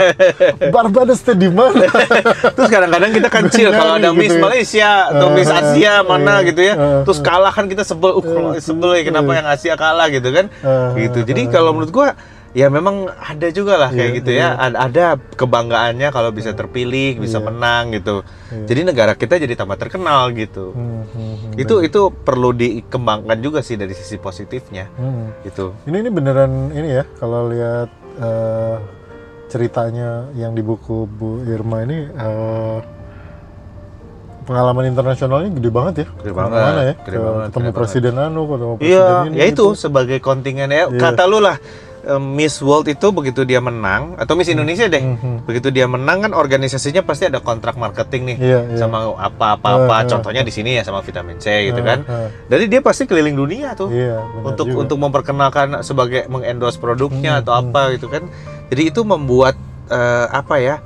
Barbados 0.74 1.22
tuh 1.22 1.36
di 1.36 1.48
mana? 1.48 1.86
Terus 2.56 2.68
kadang-kadang 2.68 3.10
kita 3.14 3.28
Benar 3.36 3.72
kalau 3.72 3.94
ada 4.00 4.08
gitu 4.10 4.20
Miss 4.20 4.34
ya. 4.34 4.40
Malaysia 4.40 4.90
atau 5.12 5.26
Eh, 5.26 5.34
Miss 5.36 5.50
Asia 5.50 5.92
mana 6.02 6.32
iya, 6.40 6.46
gitu 6.48 6.60
ya. 6.62 6.74
eh, 6.74 7.00
Terus 7.04 7.18
kalah 7.20 7.52
kan 7.52 7.66
kita 7.66 7.82
sebel, 7.84 8.16
uh 8.16 8.24
eh, 8.54 8.62
sebel 8.62 8.90
ya 8.96 9.02
kenapa 9.04 9.30
eh. 9.32 9.36
yang 9.38 9.46
Asia 9.46 9.74
kalah 9.76 10.06
gitu 10.08 10.28
kan. 10.32 10.46
Eh, 10.50 11.06
Gitu. 11.06 11.22
Jadi 11.22 11.52
kalau 11.52 11.70
menurut 11.76 11.92
gua 11.92 12.08
ya 12.56 12.72
memang 12.72 13.04
ada 13.12 13.52
juga 13.52 13.76
lah 13.76 13.92
kayak 13.92 14.08
Iya, 14.08 14.16
gitu 14.16 14.30
ya. 14.32 14.48
Ada, 14.56 14.76
ada 14.80 15.04
kebanggaannya 15.36 16.08
kalau 16.08 16.32
bisa 16.32 16.56
terpilih, 16.56 17.20
bisa 17.20 17.36
Iya. 17.36 17.44
menang 17.44 17.92
gitu. 17.92 18.24
Iya. 18.48 18.64
Jadi 18.64 18.80
negara 18.82 19.12
kita 19.12 19.36
jadi 19.36 19.52
tambah 19.52 19.76
terkenal 19.76 20.32
gitu. 20.32 20.72
Hmm, 20.72 21.04
hmm, 21.04 21.34
hmm, 21.36 21.52
Itu 21.60 21.84
itu 21.84 22.00
perlu 22.08 22.56
dikembangkan 22.56 23.36
juga 23.38 23.60
sih 23.60 23.76
dari 23.76 23.92
sisi 23.92 24.16
positifnya 24.16 24.88
Hmm. 24.88 25.36
gitu. 25.44 25.76
Ini 25.84 26.00
ini 26.00 26.08
beneran 26.08 26.72
ini 26.72 26.96
ya 26.96 27.04
kalau 27.20 27.52
lihat 27.52 27.92
eh, 28.16 28.76
ceritanya 29.46 30.32
yang 30.32 30.56
di 30.56 30.64
buku 30.64 31.04
Bu 31.06 31.44
Irma 31.44 31.84
ini 31.84 32.08
eh, 32.08 32.78
pengalaman 34.46 34.86
internasionalnya 34.86 35.50
gede 35.52 35.68
banget 35.68 35.94
ya. 35.98 36.06
Gede 36.16 36.32
banget, 36.32 36.56
ya. 36.56 36.94
gede 37.02 37.18
banget, 37.18 37.46
ketemu 37.50 37.66
gede 37.66 37.76
presiden 37.76 38.14
anu, 38.16 38.42
ketemu 38.46 38.74
presiden 38.78 38.94
Iya, 38.94 39.08
ini. 39.26 39.36
ya 39.36 39.44
itu 39.44 39.64
gitu. 39.66 39.66
sebagai 39.76 40.18
kontingen 40.20 40.70
ya. 40.70 40.86
Iya. 40.86 41.00
Kata 41.02 41.26
lu 41.26 41.42
lah 41.42 41.58
Miss 42.16 42.58
World 42.58 42.86
itu 42.86 43.10
begitu 43.10 43.42
dia 43.42 43.58
menang 43.58 44.14
atau 44.14 44.32
Miss 44.32 44.46
Indonesia 44.46 44.86
deh. 44.86 45.02
Mhm. 45.02 45.42
Begitu 45.42 45.68
dia 45.68 45.84
menang 45.84 46.22
kan 46.22 46.32
organisasinya 46.32 47.02
pasti 47.02 47.26
ada 47.26 47.38
kontrak 47.38 47.74
marketing 47.74 48.22
nih 48.24 48.36
Iya, 48.38 48.60
iya. 48.64 48.78
sama 48.78 49.10
apa-apa-apa. 49.12 49.90
Eh, 49.92 50.02
eh. 50.02 50.08
Contohnya 50.08 50.42
di 50.42 50.50
sini 50.50 50.74
ya 50.74 50.82
sama 50.82 51.02
vitamin 51.02 51.36
C 51.36 51.50
gitu 51.66 51.78
Eh, 51.78 51.84
kan. 51.84 51.98
eh. 52.00 52.28
Jadi 52.46 52.64
dia 52.68 52.80
pasti 52.80 53.04
keliling 53.04 53.34
dunia 53.34 53.74
tuh. 53.74 53.90
Iya, 53.90 54.22
benar 54.22 54.46
untuk 54.46 54.66
juga. 54.66 54.78
untuk 54.80 54.98
memperkenalkan 55.00 55.68
sebagai 55.82 56.24
mengendorse 56.26 56.78
produknya 56.78 57.32
Hmm, 57.32 57.42
atau 57.42 57.52
apa 57.54 57.90
gitu 57.92 58.06
kan. 58.06 58.30
Jadi 58.68 58.82
itu 58.86 59.02
membuat 59.02 59.58
eh, 59.86 60.26
apa 60.28 60.56
ya? 60.56 60.78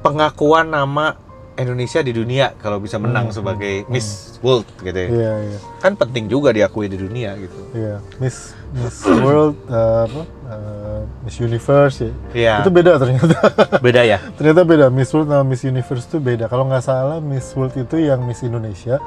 pengakuan 0.00 0.64
nama 0.66 1.12
Indonesia 1.54 2.00
di 2.00 2.10
dunia 2.10 2.56
kalau 2.56 2.80
bisa 2.80 2.96
menang 2.96 3.28
Hmm, 3.28 3.36
sebagai 3.36 3.84
Miss 3.86 4.40
World 4.40 4.64
gitu 4.80 4.96
ya. 4.96 5.08
Iya, 5.08 5.32
iya. 5.44 5.58
Kan 5.76 5.92
penting 5.92 6.24
juga 6.24 6.50
diakui 6.50 6.86
di 6.86 6.96
dunia 6.96 7.36
gitu. 7.36 7.60
Iya, 7.70 8.00
Miss 8.16 8.56
Miss 8.70 9.02
World 9.02 9.56
eh, 9.66 9.74
apa? 10.06 10.22
eh, 10.46 11.00
Miss 11.22 11.36
Universe 11.38 11.96
ya. 12.00 12.12
Iya. 12.32 12.54
Itu 12.62 12.70
beda 12.70 12.96
ternyata. 12.96 13.34
Beda 13.84 14.02
ya? 14.02 14.18
ternyata 14.34 14.62
beda 14.62 14.86
Miss 14.88 15.10
World 15.10 15.28
sama 15.28 15.42
Miss 15.42 15.62
Universe 15.62 16.06
itu 16.06 16.18
beda. 16.18 16.46
Kalau 16.46 16.64
nggak 16.64 16.80
salah 16.80 17.18
Miss 17.18 17.50
World 17.52 17.74
itu 17.74 17.96
yang 17.98 18.22
Miss 18.22 18.40
Indonesia. 18.40 19.02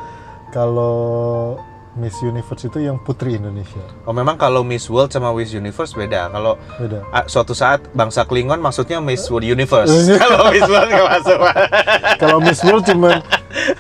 Kalau 0.52 1.58
Miss 1.94 2.18
Universe 2.20 2.66
itu 2.66 2.82
yang 2.82 2.98
Putri 2.98 3.38
Indonesia. 3.38 3.78
Oh 4.04 4.12
memang 4.12 4.34
kalau 4.34 4.66
Miss 4.66 4.90
World 4.90 5.10
sama 5.10 5.30
Miss 5.32 5.54
Universe 5.54 5.94
beda. 5.94 6.26
Kalau 6.28 6.58
Beda. 6.76 7.06
suatu 7.26 7.54
saat 7.54 7.86
bangsa 7.94 8.26
Klingon 8.26 8.58
maksudnya 8.58 8.98
Miss 8.98 9.30
World 9.30 9.46
Universe. 9.46 9.94
kalau 10.26 10.50
Miss 10.50 10.66
World 10.66 10.90
nggak 10.90 11.08
masuk. 11.08 11.40
Kalau 12.24 12.38
Miss 12.40 12.60
World 12.64 12.86
cuma 12.88 13.20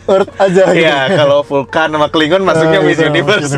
Earth 0.06 0.30
aja 0.38 0.68
gitu. 0.70 0.84
Iya, 0.84 1.16
kalau 1.16 1.42
Vulkan 1.42 1.90
sama 1.90 2.12
Klingon 2.12 2.44
masuknya 2.44 2.78
Ah, 2.78 2.86
Miss 2.86 3.00
itu, 3.00 3.08
Universe. 3.08 3.56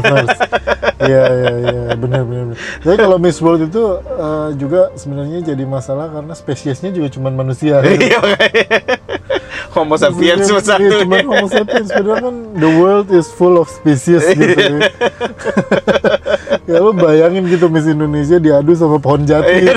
Iya, 1.01 1.23
iya, 1.25 1.51
iya, 1.59 1.74
benar, 2.05 2.21
benar. 2.23 2.55
Jadi 2.85 2.95
kalau 3.01 3.17
Miss 3.17 3.41
World 3.41 3.67
itu 3.67 3.83
eh, 3.97 4.49
juga 4.61 4.93
sebenarnya 4.93 5.41
jadi 5.41 5.63
masalah 5.65 6.13
karena 6.13 6.33
spesiesnya 6.37 6.93
juga 6.93 7.09
cuma 7.09 7.33
manusia. 7.33 7.81
Iya. 8.05 8.21
Homo 9.73 9.97
sapiens 9.99 10.47
cuma 10.47 10.61
satu. 10.63 10.83
iya, 10.87 11.03
cuma 11.03 11.19
Homo 11.25 11.47
sapiens. 11.51 11.89
Padahal 11.91 12.17
kan 12.21 12.35
the 12.55 12.69
world 12.79 13.09
is 13.11 13.27
full 13.33 13.57
of 13.59 13.67
species 13.67 14.23
gitu. 14.37 14.55
Iya. 14.55 14.87
ya 16.69 16.77
lu 16.79 16.93
bayangin 16.95 17.43
gitu 17.49 17.67
Miss 17.67 17.89
Indonesia 17.89 18.37
diadu 18.39 18.71
sama 18.77 19.01
pohon 19.01 19.25
jati. 19.27 19.65
Iya. 19.67 19.73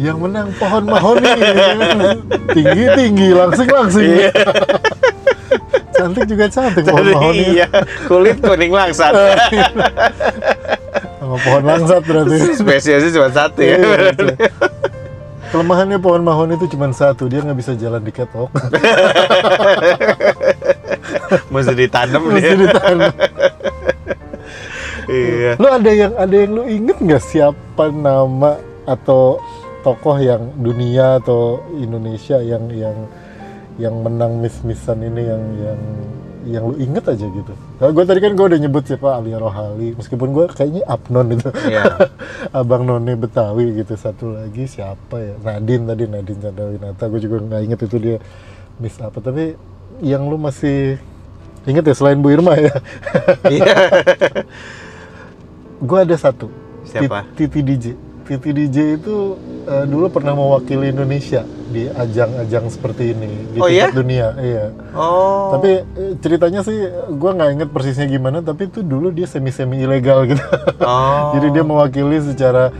Yang 0.00 0.16
menang 0.18 0.48
pohon 0.56 0.84
mahoni. 0.88 1.32
tinggi 2.52 2.84
tinggi, 2.96 3.28
langsing 3.32 3.68
langsing. 3.70 4.08
Iya. 4.08 4.30
Cantik 6.00 6.24
juga 6.24 6.48
cantik 6.48 6.84
pohon 6.88 7.04
mahoni. 7.12 7.60
Iya, 7.60 7.68
kulit 8.08 8.40
kuning 8.40 8.72
langsat. 8.72 9.12
Sama 11.20 11.36
pohon 11.44 11.64
langsat 11.68 12.00
berarti. 12.08 12.56
Spesiesnya 12.56 13.10
cuma 13.12 13.28
satu 13.28 13.60
ya. 13.60 13.76
Iya, 13.76 13.94
betul. 14.10 14.28
Kelemahannya 15.50 15.98
pohon 15.98 16.22
mahoni 16.22 16.54
itu 16.56 16.70
cuma 16.72 16.88
satu, 16.94 17.26
dia 17.28 17.42
nggak 17.44 17.58
bisa 17.58 17.74
jalan 17.76 18.00
di 18.00 18.12
catwalk. 18.14 18.54
Mesti 21.52 21.74
ditanam 21.74 22.22
Mesti 22.30 22.54
ditanam. 22.54 23.12
Iya. 25.10 25.58
Lu 25.58 25.66
ada 25.66 25.90
yang 25.90 26.12
ada 26.14 26.34
yang 26.34 26.50
lu 26.54 26.62
inget 26.70 27.02
nggak 27.02 27.18
siapa 27.18 27.90
nama 27.90 28.62
atau 28.86 29.42
tokoh 29.82 30.22
yang 30.22 30.54
dunia 30.54 31.18
atau 31.18 31.66
Indonesia 31.74 32.38
yang 32.38 32.70
yang 32.70 33.10
yang 33.80 33.96
menang 34.04 34.44
miss-missan 34.44 35.00
ini 35.00 35.22
yang 35.24 35.42
yang 35.56 35.80
yang 36.48 36.64
lu 36.72 36.76
inget 36.80 37.04
aja 37.04 37.26
gitu. 37.28 37.52
Nah, 37.52 37.92
gue 37.92 38.04
tadi 38.04 38.20
kan 38.24 38.32
gue 38.32 38.46
udah 38.48 38.60
nyebut 38.60 38.84
siapa 38.88 39.20
Alia 39.20 39.36
Rohali, 39.36 39.92
meskipun 39.92 40.32
gue 40.32 40.44
kayaknya 40.48 40.82
Abnon 40.88 41.36
itu, 41.36 41.52
Iya. 41.68 41.84
Abang 42.60 42.88
None 42.88 43.12
Betawi 43.12 43.76
gitu. 43.76 43.92
Satu 44.00 44.32
lagi 44.32 44.64
siapa 44.64 45.20
ya? 45.20 45.34
Nadine 45.36 45.84
tadi 45.84 46.04
Nadine 46.08 46.40
Chandrawinata. 46.40 47.04
Gue 47.12 47.20
juga 47.20 47.36
nggak 47.44 47.60
inget 47.60 47.80
itu 47.84 47.96
dia 48.00 48.16
miss 48.80 48.96
apa. 49.04 49.20
Tapi 49.20 49.52
yang 50.00 50.24
lu 50.32 50.40
masih 50.40 50.96
inget 51.68 51.84
ya 51.84 51.94
selain 51.96 52.16
Bu 52.24 52.32
Irma 52.32 52.56
ya? 52.56 52.72
Iya. 53.44 53.76
gue 55.88 55.98
ada 56.00 56.16
satu. 56.16 56.48
Siapa? 56.88 57.28
Titi 57.36 57.60
DJ. 57.60 58.09
Titi 58.30 58.54
DJ 58.54 58.94
itu 58.94 59.34
eh, 59.66 59.84
dulu 59.84 60.06
pernah 60.06 60.32
mewakili 60.32 60.94
Indonesia 60.94 61.42
di 61.66 61.86
ajang-ajang 61.86 62.70
seperti 62.70 63.10
ini 63.10 63.30
di 63.50 63.58
Oh, 63.58 63.66
tingkat 63.66 63.74
iya? 63.74 63.86
dunia 63.90 64.26
iya 64.38 64.64
Oh. 64.94 65.50
tapi 65.54 65.82
eh, 65.82 66.14
ceritanya 66.18 66.62
sih 66.62 66.78
gua 67.14 67.34
nggak 67.34 67.50
inget 67.52 67.68
persisnya 67.68 68.06
gimana 68.06 68.38
tapi 68.38 68.66
itu 68.66 68.80
dulu 68.80 69.10
dia 69.10 69.26
semi 69.26 69.50
semi 69.50 69.82
ilegal 69.82 70.24
gitu 70.24 70.42
Oh. 70.80 71.30
jadi 71.34 71.50
dia 71.50 71.64
mewakili 71.66 72.22
secara 72.22 72.70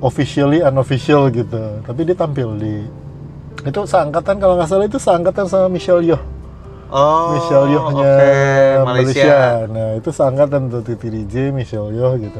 officially 0.00 0.60
unofficial 0.60 1.28
gitu 1.28 1.80
tapi 1.82 2.00
dia 2.02 2.16
tampil 2.16 2.56
di 2.56 2.84
itu 3.60 3.80
seangkatan 3.82 4.36
kalau 4.36 4.56
nggak 4.56 4.68
salah 4.70 4.84
itu 4.84 4.96
seangkatan 4.96 5.44
sama 5.44 5.68
Michelle 5.68 6.00
Yeoh 6.00 6.22
Oh. 6.86 7.34
Michelle 7.34 7.66
Yeoh-nya 7.66 8.12
oke, 8.14 8.86
Malaysia. 8.86 9.66
Nah, 9.66 9.98
itu 9.98 10.06
seangkatan 10.06 10.70
tuh 10.70 10.86
Titi 10.86 11.10
DJ, 11.10 11.50
Michelle 11.50 11.90
Yeoh 11.90 12.14
gitu. 12.14 12.38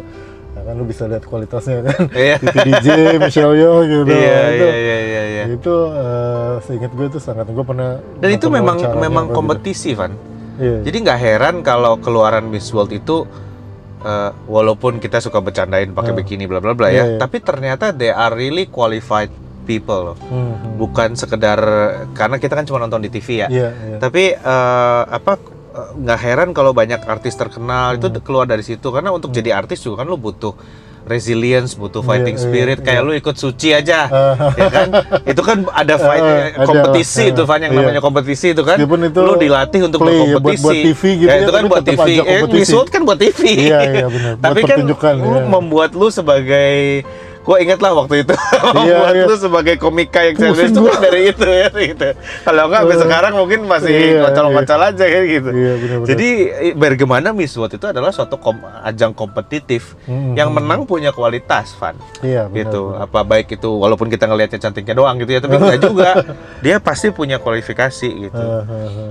Kan 0.66 0.75
lu 0.75 0.85
bisa 0.85 1.06
lihat 1.06 1.23
kualitasnya 1.23 1.87
kan. 1.87 2.11
Titi 2.42 2.58
DJ, 2.66 2.88
Michelle 3.16 3.54
Yeoh 3.54 3.80
gitu. 3.87 4.11
Iya, 4.11 4.38
itu, 4.50 4.66
iya, 4.66 4.75
iya, 4.75 4.99
iya, 4.99 5.23
iya. 5.23 5.44
Itu 5.54 5.75
eh, 5.94 6.54
seingat 6.66 6.90
gue 6.90 7.06
itu 7.06 7.18
seangkatan 7.23 7.54
gue 7.54 7.62
pernah 7.64 7.90
Dan 8.18 8.30
itu 8.35 8.46
memang 8.50 8.76
memang 8.99 9.30
gitu. 9.30 9.37
kompetisi, 9.38 9.94
Van. 9.94 10.11
Iya. 10.58 10.82
Jadi 10.82 10.96
nggak 11.06 11.20
heran 11.23 11.54
kalau 11.62 12.02
keluaran 12.02 12.50
Miss 12.50 12.66
World 12.75 12.90
itu 12.90 13.23
eh, 14.02 14.30
walaupun 14.50 14.99
kita 14.99 15.23
suka 15.23 15.38
bercandain 15.38 15.94
pakai 15.94 16.11
Ah. 16.11 16.18
bikini 16.18 16.50
bla 16.50 16.58
bla 16.58 16.75
bla 16.75 16.90
ya, 16.90 17.14
iya. 17.14 17.18
tapi 17.23 17.38
ternyata 17.38 17.94
they 17.94 18.11
are 18.11 18.35
really 18.35 18.66
qualified 18.66 19.30
people 19.62 20.14
loh. 20.14 20.18
Hmm, 20.26 20.50
hmm. 20.50 20.78
Bukan 20.78 21.14
sekedar 21.14 21.58
karena 22.11 22.37
kita 22.38 22.54
kan 22.54 22.64
cuma 22.64 22.78
nonton 22.78 23.02
di 23.02 23.11
TV 23.11 23.46
ya. 23.46 23.49
Iya, 23.50 23.68
iya. 23.70 23.96
Tapi 24.02 24.35
eh, 24.35 25.02
apa 25.06 25.38
nggak 25.97 26.18
heran 26.18 26.49
kalau 26.50 26.73
banyak 26.73 27.00
artis 27.00 27.33
terkenal 27.33 27.95
itu 27.95 28.09
Hmm. 28.09 28.21
keluar 28.21 28.45
dari 28.45 28.61
situ 28.61 28.87
karena 28.87 29.11
untuk 29.11 29.30
jadi 29.30 29.54
artis 29.54 29.80
juga 29.80 30.00
kan 30.00 30.06
lu 30.06 30.16
butuh 30.16 30.54
resilience, 31.06 31.78
butuh 31.78 32.02
fighting 32.02 32.35
Iya, 32.35 32.42
iya, 32.42 32.50
spirit 32.50 32.78
kayak 32.83 32.99
iya. 32.99 33.06
lu 33.06 33.14
ikut 33.14 33.37
suci 33.37 33.71
aja. 33.71 34.11
Ah, 34.11 34.35
ya 34.59 34.66
kan? 34.66 34.88
Itu 35.23 35.38
kan 35.40 35.62
ada 35.71 35.95
fight 36.02 36.18
eh, 36.18 36.50
ada 36.50 36.66
kompetisi 36.66 37.23
lah. 37.23 37.30
itu 37.30 37.42
Van 37.47 37.61
yang 37.62 37.71
Iya. 37.71 37.78
namanya 37.78 38.02
kompetisi 38.02 38.47
itu 38.50 38.62
kan. 38.66 38.75
Meskipun 38.75 39.00
itu 39.06 39.18
lu 39.23 39.35
dilatih 39.38 39.80
untuk 39.87 40.02
play 40.02 40.11
ya, 40.11 40.18
buat- 40.18 40.42
berkompetisi. 40.42 40.64
buat 40.66 40.76
TV 40.83 41.02
gitu 41.14 41.23
ya, 41.23 41.30
ya, 41.30 41.38
itu 41.38 41.52
kan 41.52 41.62
tapi 41.62 41.71
buat 41.71 41.85
TV. 41.85 42.09
Eh, 42.18 42.40
World 42.66 42.90
kan 42.90 43.00
buat 43.06 43.18
TV. 43.23 43.40
Iya, 43.47 43.78
iya, 43.87 44.06
benar. 44.11 44.33
Buat 44.35 44.42
Tapi 44.42 44.61
kan 44.66 44.78
lu 44.83 44.95
iya. 44.99 45.47
membuat 45.47 45.90
lu 45.95 46.09
sebagai 46.11 47.06
Gue 47.46 47.62
inget 47.62 47.78
lah 47.78 47.94
waktu 47.94 48.20
itu 48.20 48.34
iya. 48.82 49.22
lu 49.22 49.34
sebagai 49.34 49.74
komika 49.76 50.18
yang 50.20 50.34
serius 50.34 50.68
itu 50.68 50.82
kan 50.82 50.98
dari 50.98 51.30
itu 51.30 51.46
ya 51.46 51.68
gitu. 51.70 52.08
Kalau 52.42 52.66
enggak 52.66 52.80
sampai 52.82 52.92
Eh, 52.92 53.00
sekarang 53.00 53.32
mungkin 53.32 53.60
masih 53.64 53.94
iya, 53.94 54.20
kocol-kocol 54.20 54.80
aja 54.84 55.04
kayak 55.06 55.26
gitu. 55.30 55.50
Iya, 55.52 55.72
benar-benar. 55.76 56.08
Jadi 56.08 56.28
i- 56.64 56.74
bagaimana 56.74 57.28
Miss 57.30 57.54
World 57.54 57.72
itu 57.72 57.86
adalah 57.86 58.10
suatu 58.10 58.34
kom- 58.36 58.58
ajang 58.82 59.12
kompetitif 59.12 59.94
Hmm, 60.02 60.34
yang 60.34 60.50
menang 60.50 60.82
punya 60.84 61.10
kualitas, 61.10 61.70
Van. 61.76 61.94
Iya, 62.18 62.46
benar, 62.46 62.56
gitu. 62.66 62.82
Apa 62.92 63.22
baik 63.22 63.48
itu 63.52 63.70
walaupun 63.70 64.06
kita 64.06 64.26
ngelihatnya 64.26 64.58
cantiknya 64.60 64.92
doang 64.92 65.14
gitu 65.16 65.30
ya, 65.30 65.40
tapi 65.40 65.54
enggak 65.54 65.80
juga. 65.86 66.10
Dia 66.58 66.76
pasti 66.78 67.08
punya 67.08 67.38
kualifikasi 67.38 68.08
gitu. 68.24 68.42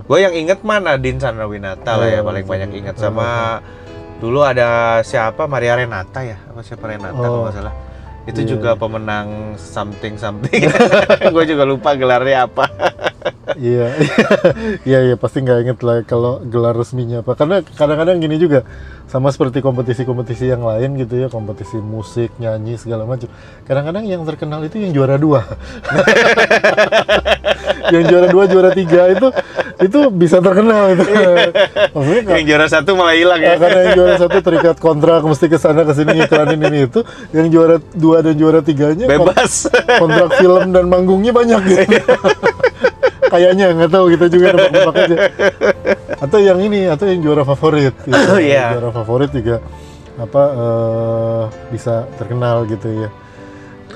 Gue 0.03 0.19
yang 0.19 0.33
inget 0.33 0.59
mah 0.59 0.77
Nadine 0.77 1.17
Chandrawinata 1.17 1.95
lah 1.95 2.09
ya 2.09 2.19
paling 2.19 2.43
banyak 2.43 2.69
ingat 2.75 2.95
sama 2.97 3.63
dulu 4.15 4.41
ada 4.41 4.67
siapa 5.01 5.43
Maria 5.45 5.75
Renata 5.75 6.19
ya 6.19 6.39
apa 6.41 6.59
siapa 6.59 6.83
Renata 6.85 7.11
kalau 7.13 7.35
Oh. 7.35 7.43
nggak 7.43 7.53
salah 7.53 7.75
itu 8.25 8.41
Iya, 8.41 8.49
juga 8.57 8.73
pemenang 8.73 9.53
something 9.57 10.17
something 10.17 10.65
gue 11.35 11.43
juga 11.45 11.63
lupa 11.63 11.93
gelarnya 11.93 12.49
apa. 12.49 12.65
Iya, 13.55 13.93
iya, 14.89 14.99
iya 15.05 15.15
pasti 15.15 15.41
nggak 15.41 15.59
inget 15.63 15.79
lah 15.85 16.01
kalau 16.03 16.41
gelar 16.43 16.75
resminya 16.75 17.21
apa. 17.21 17.37
Karena 17.37 17.61
kadang-kadang 17.61 18.17
gini 18.19 18.41
juga, 18.41 18.65
sama 19.07 19.29
seperti 19.31 19.61
kompetisi-kompetisi 19.61 20.49
yang 20.49 20.65
lain 20.65 20.97
gitu 20.99 21.25
ya, 21.25 21.27
kompetisi 21.29 21.77
musik, 21.79 22.33
nyanyi 22.41 22.75
segala 22.75 23.07
macam. 23.07 23.29
Kadang-kadang 23.69 24.05
yang 24.05 24.21
terkenal 24.27 24.65
itu 24.65 24.81
yang 24.81 24.91
juara 24.93 25.15
dua, 25.15 25.45
yang 27.91 28.03
juara 28.05 28.27
dua, 28.27 28.43
juara 28.45 28.69
tiga 28.71 29.09
itu 29.09 29.27
itu 29.75 29.99
bisa 30.09 30.39
terkenal 30.39 30.93
itu. 30.93 31.03
Maksudnya 31.91 32.21
nggak- 32.23 32.37
yang 32.37 32.45
juara 32.47 32.65
satu 32.65 32.95
malah 32.95 33.13
hilang 33.13 33.39
Ya, 33.39 33.55
karena 33.55 33.79
yang 33.83 33.93
juara 33.93 34.15
satu 34.15 34.37
terikat 34.39 34.77
kontrak 34.77 35.21
mesti 35.21 35.45
ke 35.45 35.57
sana 35.57 35.83
ke 35.83 35.91
sini 35.91 36.11
ngiklanin 36.15 36.61
ini 36.63 36.79
itu, 36.87 36.99
yang 37.31 37.47
juara 37.49 37.77
dua 37.91 38.23
dan 38.23 38.33
juara 38.33 38.59
tiganya 38.59 39.05
kon- 39.05 39.29
bebas 39.29 39.67
kontrak 39.99 40.29
film 40.39 40.71
dan 40.71 40.85
manggungnya 40.87 41.31
banyak 41.31 41.61
gitu. 41.65 42.13
Kayaknya 43.25 43.73
nggak 43.73 43.91
tahu 43.91 44.05
kita 44.13 44.25
juga 44.29 44.45
nebak-nebak 44.53 44.95
aja. 44.95 45.17
Atau 46.21 46.39
yang 46.39 46.61
ini 46.61 46.87
atau 46.87 47.05
yang 47.09 47.19
juara 47.19 47.43
favorit. 47.43 47.91
Gitu. 48.05 48.15
Oh, 48.15 48.39
iya. 48.39 48.77
Juara 48.77 48.89
favorit 48.93 49.29
juga 49.33 49.59
apa 50.15 50.43
eh, 50.55 51.43
bisa 51.75 52.07
terkenal 52.15 52.63
gitu 52.69 52.87
ya. 52.87 53.09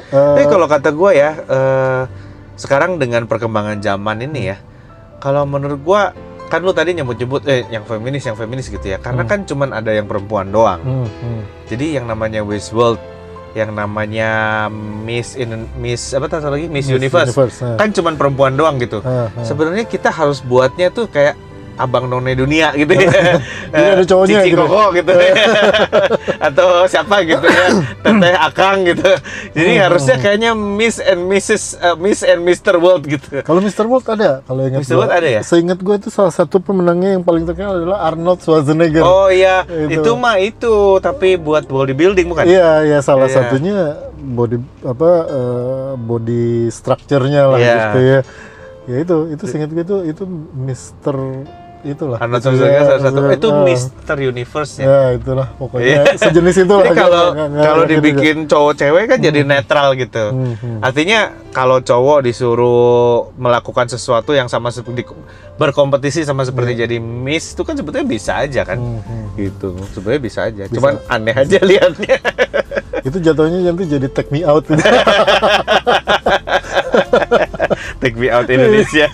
Eh, 0.10 0.36
tapi 0.36 0.46
kalau 0.50 0.68
kata 0.68 0.90
gue 0.92 1.12
ya 1.16 1.32
eh, 1.40 2.02
sekarang 2.60 3.00
dengan 3.00 3.24
perkembangan 3.24 3.80
zaman 3.80 4.20
ini 4.22 4.52
ya 4.52 4.58
kalau 5.18 5.48
menurut 5.48 5.80
gue 5.80 6.02
kan 6.50 6.60
lu 6.60 6.74
tadi 6.74 6.98
nyebut-nyebut 6.98 7.46
eh 7.46 7.62
yang 7.70 7.86
feminis 7.86 8.26
yang 8.26 8.36
feminis 8.36 8.68
gitu 8.68 8.84
ya 8.84 8.98
karena 8.98 9.24
Hmm. 9.24 9.32
kan 9.32 9.40
cuman 9.46 9.70
ada 9.72 9.94
yang 9.94 10.10
perempuan 10.10 10.50
doang 10.50 10.82
hmm, 10.82 11.08
hmm. 11.08 11.42
Jadi 11.70 12.02
yang 12.02 12.10
namanya 12.10 12.42
Miss 12.42 12.74
World, 12.74 12.98
yang 13.54 13.78
namanya 13.78 14.66
Miss 15.06 15.38
in 15.38 15.70
Miss 15.78 16.18
apa 16.18 16.26
satu 16.26 16.58
lagi 16.58 16.66
Miss, 16.66 16.90
Universe, 16.90 17.38
nah. 17.62 17.78
kan 17.78 17.94
cuman 17.94 18.18
perempuan 18.18 18.58
doang 18.58 18.82
gitu. 18.82 19.06
Ah, 19.06 19.30
ah. 19.30 19.46
Sebenarnya 19.46 19.86
kita 19.86 20.10
harus 20.10 20.42
buatnya 20.42 20.90
tuh 20.90 21.06
kayak 21.06 21.38
abang 21.80 22.06
none 22.06 22.36
dunia 22.36 22.76
gitu 22.76 22.92
ya. 22.92 23.08
Jadi 23.72 23.88
ada 23.88 24.04
cowoknya 24.04 24.38
Cici 24.38 24.50
gitu. 24.52 24.60
Koko 24.62 24.84
gitu 24.92 25.14
ya. 25.16 25.34
Atau 26.52 26.68
siapa 26.86 27.24
gitu 27.24 27.48
ya. 27.48 27.66
Teteh 28.04 28.36
Akang 28.36 28.84
gitu. 28.84 29.08
Jadi 29.56 29.72
Hmm, 29.72 29.82
harusnya 29.82 30.16
kayaknya 30.18 30.52
Miss 30.52 31.00
and 31.00 31.24
Mrs. 31.26 31.64
uh, 31.80 31.96
Miss 31.96 32.20
and 32.22 32.44
Mr. 32.44 32.76
World 32.76 33.08
gitu. 33.08 33.40
Kalau 33.40 33.60
Mr. 33.60 33.88
World 33.88 34.04
ada, 34.06 34.44
kalau 34.44 34.62
ingat 34.62 34.84
Mr. 34.84 34.92
gua. 34.92 35.00
World 35.00 35.14
ada 35.16 35.30
ya? 35.30 35.42
Seingat 35.42 35.80
gue 35.80 35.96
itu 35.96 36.10
salah 36.10 36.30
satu 36.30 36.60
pemenangnya 36.60 37.16
yang 37.16 37.24
paling 37.24 37.44
terkenal 37.44 37.78
adalah 37.78 38.04
Arnold 38.06 38.40
Schwarzenegger. 38.40 39.02
Oh 39.02 39.30
iya, 39.30 39.64
Itu. 39.64 40.04
itu 40.04 40.12
mah 40.14 40.36
itu 40.36 40.74
tapi 41.00 41.40
buat 41.40 41.64
bodybuilding 41.64 42.28
bukan? 42.28 42.44
Iya, 42.44 42.84
iya 42.86 43.00
salah 43.00 43.26
Iya. 43.26 43.36
satunya 43.40 43.78
body 44.20 44.58
apa 44.84 45.10
eh, 45.26 45.92
body 45.96 46.44
structure-nya 46.68 47.44
lah 47.48 47.58
Iya. 47.58 47.76
gitu 47.80 48.00
ya. 48.02 48.20
Ya 48.84 48.98
itu, 49.00 49.18
itu 49.30 49.44
seingat 49.46 49.70
gue 49.70 49.84
itu 49.86 49.98
itu 50.04 50.24
Mister 50.52 51.16
itulah. 51.84 52.18
Arnold 52.20 52.42
Itu 52.42 52.50
Schwarzenegger 52.52 52.76
ya, 52.76 52.84
salah 52.86 53.02
satu. 53.02 53.20
ya, 53.24 53.32
Itu 53.36 53.50
ah. 53.50 53.64
Mister 53.64 54.18
Universe 54.20 54.74
ya. 54.80 54.86
Ya 54.86 55.02
itulah 55.16 55.48
pokoknya 55.56 55.86
Iya. 55.88 56.04
sejenis 56.20 56.56
itu 56.64 56.74
lah. 56.76 56.94
Kalau 57.02 57.26
kalau 57.34 57.48
nggak 57.50 57.88
gitu 57.88 57.92
dibikin 57.96 58.38
cowok 58.46 58.74
cewek 58.76 59.04
kan 59.08 59.20
jadi 59.24 59.40
netral 59.48 59.88
gitu. 59.96 60.24
Hmm, 60.32 60.54
hmm. 60.60 60.80
Artinya 60.84 61.20
kalau 61.50 61.80
cowok 61.80 62.20
disuruh 62.28 63.32
melakukan 63.40 63.88
sesuatu 63.88 64.36
yang 64.36 64.52
sama 64.52 64.70
seperti 64.70 65.08
berkompetisi 65.56 66.24
sama 66.24 66.44
seperti 66.44 66.76
jadi 66.76 66.98
miss 67.00 67.56
itu 67.56 67.64
kan 67.64 67.76
sebetulnya 67.76 68.08
bisa 68.08 68.40
aja 68.40 68.62
kan. 68.68 68.78
Hmm, 68.80 69.00
hmm. 69.00 69.26
Gitu. 69.40 69.70
Sebenarnya 69.96 70.22
bisa 70.22 70.40
aja. 70.48 70.64
Bisa. 70.68 70.76
Cuman 70.76 71.00
aneh 71.08 71.36
aja 71.36 71.58
liatnya. 71.64 72.18
Itu 73.08 73.16
jatuhnya 73.24 73.72
nanti 73.72 73.88
jadi 73.88 74.12
take 74.12 74.28
me 74.28 74.44
out 74.44 74.68
gitu. 74.68 74.76
Take 78.00 78.16
me 78.16 78.28
out 78.28 78.48
Indonesia. 78.48 79.08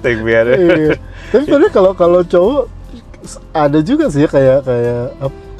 Take 0.00 0.20
me 0.20 0.32
out. 0.32 0.46
Iya. 0.48 0.94
Tapi 1.28 1.42
sebenarnya 1.44 1.70
kalau 1.70 1.92
kalau 1.92 2.20
cowok 2.22 2.62
ada 3.50 3.78
juga 3.80 4.08
sih 4.08 4.24
ya 4.24 4.28
kayak 4.28 4.58
kayak 4.62 5.04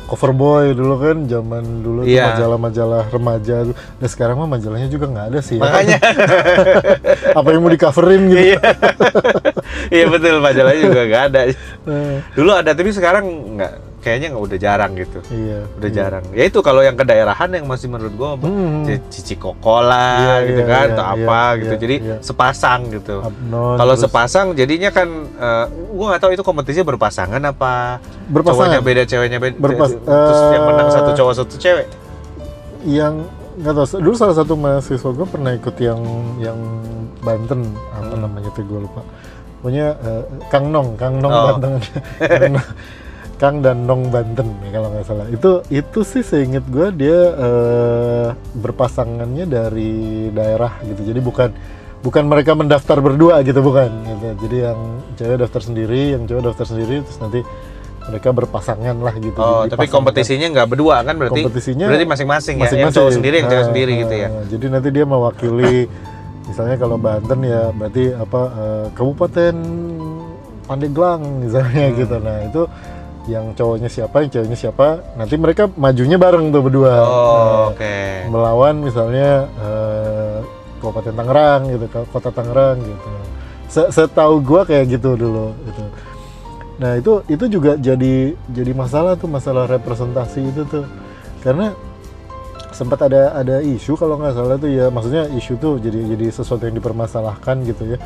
cover 0.09 0.33
boy 0.33 0.73
dulu 0.73 0.97
kan 0.97 1.29
zaman 1.29 1.85
dulu 1.85 2.01
tuh 2.01 2.09
Iya. 2.09 2.33
majalah-majalah 2.33 3.05
remaja 3.09 3.57
tuh. 3.63 3.77
Dan 3.77 4.09
sekarang 4.09 4.37
mah 4.37 4.49
majalahnya 4.49 4.89
juga 4.89 5.05
nggak 5.07 5.27
ada 5.29 5.41
sih. 5.41 5.55
ya. 5.55 5.63
Makanya 5.63 5.99
apa 7.39 7.49
yang 7.49 7.61
mau 7.61 7.69
di 7.69 7.77
coverin 7.77 8.23
gitu. 8.27 8.41
iya. 8.47 8.61
Iya 9.91 10.05
betul 10.09 10.41
majalahnya 10.41 10.81
juga 10.83 11.03
nggak 11.05 11.25
ada. 11.29 11.41
Eh, 11.85 12.17
Dulu 12.33 12.51
ada 12.51 12.71
tapi 12.73 12.89
sekarang 12.89 13.25
nggak 13.55 13.73
kayaknya 14.09 14.29
nggak 14.31 14.45
udah 14.45 14.59
jarang 14.59 14.93
gitu. 14.95 15.19
iya. 15.29 15.61
udah 15.71 15.85
iya. 15.85 15.95
jarang. 15.95 16.25
Ya 16.33 16.45
itu 16.45 16.59
kalau 16.59 16.81
yang 16.81 16.95
kedaerahan 16.95 17.51
yang 17.51 17.65
masih 17.65 17.87
menurut 17.87 18.15
gua 18.15 18.31
Hmm. 18.35 18.83
C- 18.83 19.05
cici 19.11 19.35
kokola 19.35 20.09
Iya, 20.19 20.35
gitu 20.47 20.63
iya, 20.63 20.67
kan 20.67 20.81
iya, 20.83 20.91
atau 20.91 21.05
iya, 21.05 21.13
apa 21.21 21.41
gitu. 21.55 21.69
iya, 21.71 21.81
Jadi 21.81 21.97
iya. 22.01 22.17
sepasang 22.19 22.81
gitu. 22.89 23.17
Kalau 23.51 23.95
sepasang 23.95 24.47
jadinya 24.53 24.89
kan 24.89 25.09
eh, 25.29 25.65
gua 25.91 26.05
nggak 26.09 26.23
tahu 26.23 26.31
itu 26.33 26.43
kompetisinya 26.43 26.87
berpasangan 26.89 27.43
apa 27.45 28.01
berpasangan 28.27 28.57
cowoknya 28.75 28.81
beda 28.81 29.03
ceweknya 29.05 29.39
beda 29.39 29.57
Berpas- 29.59 29.97
terus 29.97 30.41
yang 30.51 30.65
menang 30.65 30.89
eh, 30.89 30.95
satu 30.95 31.11
cowok 31.13 31.33
satu 31.37 31.55
cewek. 31.57 31.87
yang 32.81 33.15
nggak 33.57 33.75
tahu 33.75 33.99
dulu 33.99 34.15
salah 34.15 34.33
satu 34.33 34.55
mahasiswa 34.55 35.11
gue 35.11 35.27
pernah 35.27 35.51
ikut 35.51 35.77
yang 35.79 35.99
yang 36.39 36.59
Banten 37.19 37.67
apa 37.91 38.07
Hmm. 38.09 38.23
namanya 38.23 38.49
tuh 38.49 38.63
gue 38.63 38.81
lupa 38.81 39.03
punya 39.59 39.99
Kang 40.47 40.71
Nong 40.71 40.95
Kang 40.95 41.19
Nong 41.19 41.29
Oh. 41.29 41.45
Banten 41.53 41.83
Kang, 42.23 42.55
Nong- 42.55 42.71
Kang 43.39 43.63
dan 43.63 43.87
Nong 43.87 44.11
Banten 44.11 44.51
ya 44.61 44.71
kalau 44.73 44.91
nggak 44.91 45.05
salah 45.05 45.27
itu 45.29 45.51
itu 45.69 46.01
sih 46.03 46.21
seinget 46.21 46.67
gue 46.67 46.91
dia 46.93 47.19
eh, 47.33 48.29
berpasangannya 48.53 49.47
dari 49.47 49.95
daerah 50.29 50.75
gitu 50.83 51.01
jadi 51.05 51.21
bukan 51.21 51.51
bukan 51.99 52.25
mereka 52.25 52.53
mendaftar 52.53 52.99
berdua 52.99 53.39
gitu 53.41 53.59
bukan 53.59 53.91
gitu. 54.05 54.27
jadi 54.41 54.57
yang 54.69 54.79
cewek 55.15 55.39
daftar 55.39 55.61
sendiri 55.61 56.15
yang 56.15 56.23
cowok 56.25 56.43
daftar 56.45 56.67
sendiri 56.69 56.95
terus 57.01 57.19
nanti 57.19 57.41
mereka 58.05 58.33
berpasangan 58.33 58.97
lah 58.97 59.15
gitu. 59.15 59.37
Oh, 59.37 59.63
tapi 59.63 59.85
pasang- 59.85 60.01
kompetisinya 60.01 60.49
nggak 60.49 60.69
berdua 60.71 61.05
kan 61.05 61.13
berarti? 61.15 61.45
Kompetisinya 61.45 61.93
berarti 61.93 62.09
masing-masing 62.09 62.55
ya. 62.55 62.59
Yang 62.59 62.65
masing-masing. 62.65 62.97
cowok 62.97 63.13
sendiri, 63.13 63.35
yang 63.37 63.47
cewek 63.47 63.61
Nah, 63.61 63.69
sendiri 63.69 63.93
gitu 63.99 64.15
ya. 64.17 64.29
nah, 64.29 64.45
Jadi 64.49 64.65
nanti 64.67 64.89
dia 64.89 65.05
mewakili 65.05 65.77
misalnya 66.49 66.77
kalau 66.81 66.97
Banten 66.97 67.39
ya 67.45 67.63
berarti 67.71 68.05
apa 68.11 68.41
eh, 68.49 68.87
Kabupaten 68.97 69.55
Pandeglang 70.65 71.21
misalnya 71.41 71.85
Hmm. 71.87 71.97
gitu. 71.97 72.17
Nah, 72.19 72.37
itu 72.43 72.63
yang 73.29 73.53
cowoknya 73.53 73.87
siapa, 73.87 74.25
yang 74.25 74.31
ceweknya 74.33 74.57
siapa, 74.57 75.05
nanti 75.15 75.37
mereka 75.37 75.69
majunya 75.77 76.17
bareng 76.17 76.49
tuh 76.49 76.63
berdua. 76.65 76.95
Oh, 77.05 77.13
Nah, 77.13 77.77
oke. 77.77 77.97
melawan 78.33 78.81
misalnya 78.81 79.45
eh, 79.61 80.37
Kabupaten 80.81 81.13
Tangerang 81.13 81.63
gitu, 81.69 81.85
Kota 82.09 82.31
Tangerang 82.33 82.81
gitu. 82.81 83.09
Se- 83.69 83.91
Setahu 83.93 84.41
gua 84.41 84.65
kayak 84.65 84.97
gitu 84.97 85.13
dulu 85.15 85.53
gitu. 85.69 85.83
Nah, 86.79 86.97
itu 86.97 87.13
itu 87.29 87.45
juga 87.51 87.77
jadi 87.77 88.33
jadi 88.49 88.73
masalah 88.73 89.15
tuh 89.15 89.29
masalah 89.29 89.69
representasi 89.69 90.41
itu 90.49 90.63
tuh. 90.65 90.87
Karena 91.45 91.75
sempat 92.71 93.11
ada 93.11 93.35
ada 93.35 93.59
isu 93.59 93.99
kalau 93.99 94.15
nggak 94.17 94.39
salah 94.39 94.55
tuh 94.55 94.71
ya 94.71 94.87
maksudnya 94.87 95.27
isu 95.35 95.59
tuh 95.59 95.83
jadi 95.83 96.15
jadi 96.15 96.27
sesuatu 96.31 96.63
yang 96.63 96.79
dipermasalahkan 96.79 97.67
gitu 97.67 97.95
ya 97.95 97.99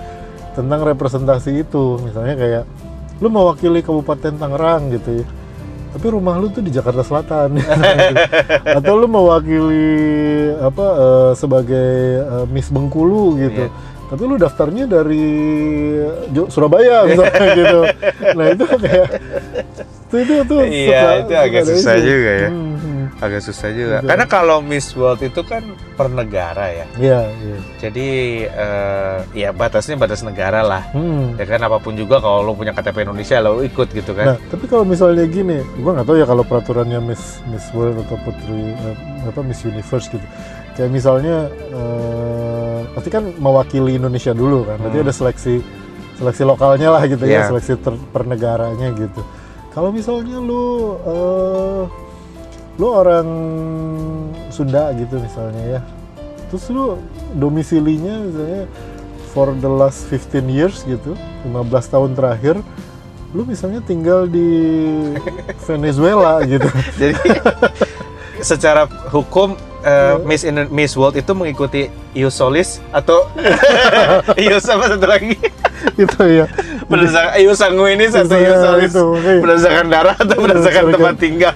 tentang 0.56 0.80
representasi 0.80 1.60
itu 1.60 2.00
misalnya 2.00 2.34
kayak 2.36 2.64
lu 3.22 3.28
mewakili 3.28 3.80
Kabupaten 3.80 4.34
Tangerang 4.34 4.90
gitu 4.90 5.22
ya 5.22 5.26
tapi 5.92 6.06
rumah 6.08 6.34
lu 6.34 6.48
tuh 6.48 6.58
di 6.58 6.68
Jakarta 6.68 7.00
Selatan 7.00 7.54
atau 8.78 8.92
lu 8.94 9.06
mewakili 9.06 10.00
apa 10.58 10.86
eh, 10.90 11.32
sebagai 11.32 11.90
eh, 12.18 12.44
Miss 12.48 12.66
Bengkulu 12.66 13.38
gitu 13.38 13.64
Iya. 13.64 13.90
tapi 14.08 14.22
lu 14.24 14.36
daftarnya 14.36 14.84
dari 14.86 15.24
Surabaya 16.48 17.06
misalnya 17.06 17.48
gitu 17.54 17.80
nah 18.32 18.46
itu 18.46 18.64
kayak 18.66 19.08
itu 20.02 20.16
itu 20.18 20.34
tuh 20.44 20.60
Iya, 20.62 20.92
suka- 20.92 21.16
itu 21.18 21.32
agak 21.34 21.62
susah 21.66 21.94
juga 21.98 22.30
ya. 22.38 22.48
Hmm. 22.50 22.71
Agak 23.22 23.38
susah 23.40 23.70
juga. 23.70 23.96
Betul. 23.96 24.08
Karena 24.10 24.26
kalau 24.26 24.58
Miss 24.60 24.90
World 24.92 25.22
itu 25.22 25.40
kan 25.40 25.62
per 25.94 26.10
negara 26.10 26.66
ya. 26.68 26.86
Iya, 26.96 27.20
iya. 27.32 27.58
Jadi 27.78 28.06
eh, 28.44 29.16
ya 29.32 29.48
batasnya 29.50 29.94
batas 29.94 30.20
negara 30.20 30.58
lah. 30.60 30.82
Hmm. 30.90 31.38
Ya 31.38 31.46
kan 31.46 31.62
apa 31.62 31.78
pun 31.78 31.94
juga 31.94 32.18
kalau 32.18 32.42
lo 32.42 32.52
punya 32.52 32.70
KTP 32.70 33.06
Indonesia 33.06 33.38
lo 33.38 33.62
ikut 33.62 33.88
gitu 33.88 34.10
Nah, 34.12 34.34
kan. 34.34 34.42
tapi 34.48 34.66
kalau 34.66 34.82
misalnya 34.82 35.22
gini, 35.24 35.62
gua 35.78 35.94
nggak 35.94 36.04
tahu 36.04 36.18
ya 36.18 36.26
kalau 36.26 36.42
peraturannya 36.42 36.98
Miss 37.00 37.22
Miss 37.46 37.70
World 37.70 38.02
atau 38.02 38.18
Putri 38.20 38.74
eh, 38.74 38.96
apa 39.22 39.40
Miss 39.40 39.62
Universe 39.62 40.10
gitu. 40.10 40.26
Kayak 40.72 40.90
misalnya 40.90 41.46
eh, 41.70 42.80
pasti 42.90 43.08
kan 43.08 43.30
mewakili 43.32 43.94
Indonesia 43.94 44.32
dulu 44.32 44.66
kan. 44.66 44.76
Berarti 44.78 44.98
Hmm. 44.98 45.06
ada 45.06 45.14
seleksi 45.14 45.54
seleksi 46.12 46.42
lokalnya 46.42 46.90
lah 46.90 47.02
gitu 47.04 47.22
ya, 47.22 47.38
Iya. 47.38 47.48
seleksi 47.48 47.78
ter- 47.78 48.02
per 48.08 48.22
negaranya 48.24 48.90
gitu. 48.92 49.22
Kalau 49.70 49.88
misalnya 49.88 50.36
lu 50.36 50.64
eh, 51.02 51.82
lu 52.76 52.86
orang 52.88 53.28
Sunda 54.48 54.92
gitu 54.96 55.20
misalnya 55.20 55.78
ya. 55.78 55.80
Terus 56.52 56.68
lu 56.68 57.00
domisilinya 57.36 58.20
misalnya 58.20 58.64
for 59.32 59.56
the 59.56 59.68
last 59.68 60.04
15 60.12 60.44
years 60.52 60.84
gitu, 60.84 61.16
15 61.48 61.52
tahun 61.88 62.10
terakhir 62.12 62.56
lu 63.32 63.48
misalnya 63.48 63.80
tinggal 63.80 64.28
di 64.28 64.44
Venezuela 65.68 66.44
gitu. 66.44 66.68
Jadi 67.00 67.16
secara 68.44 68.84
hukum 69.08 69.56
eh, 69.80 70.20
Miss 70.28 70.44
Indo- 70.44 70.68
Miss 70.68 70.92
World 70.92 71.16
itu 71.16 71.32
mengikuti 71.32 71.88
ius 72.12 72.36
solis 72.36 72.84
atau 72.92 73.24
ius 74.44 74.68
apa 74.68 74.84
satu 74.92 75.06
lagi 75.08 75.40
itu 75.96 76.20
ya. 76.28 76.44
berdasarkan 76.90 77.32
ius 77.42 77.58
sanguinis 77.58 78.12
atau 78.14 78.36
Iya, 78.38 78.48
ius 78.50 78.60
solis 78.62 78.92
itu, 78.92 79.06
berdasarkan 79.42 79.86
darah 79.90 80.16
atau 80.18 80.36
berdasarkan 80.38 80.84
tempat 80.90 81.16
tinggal 81.20 81.54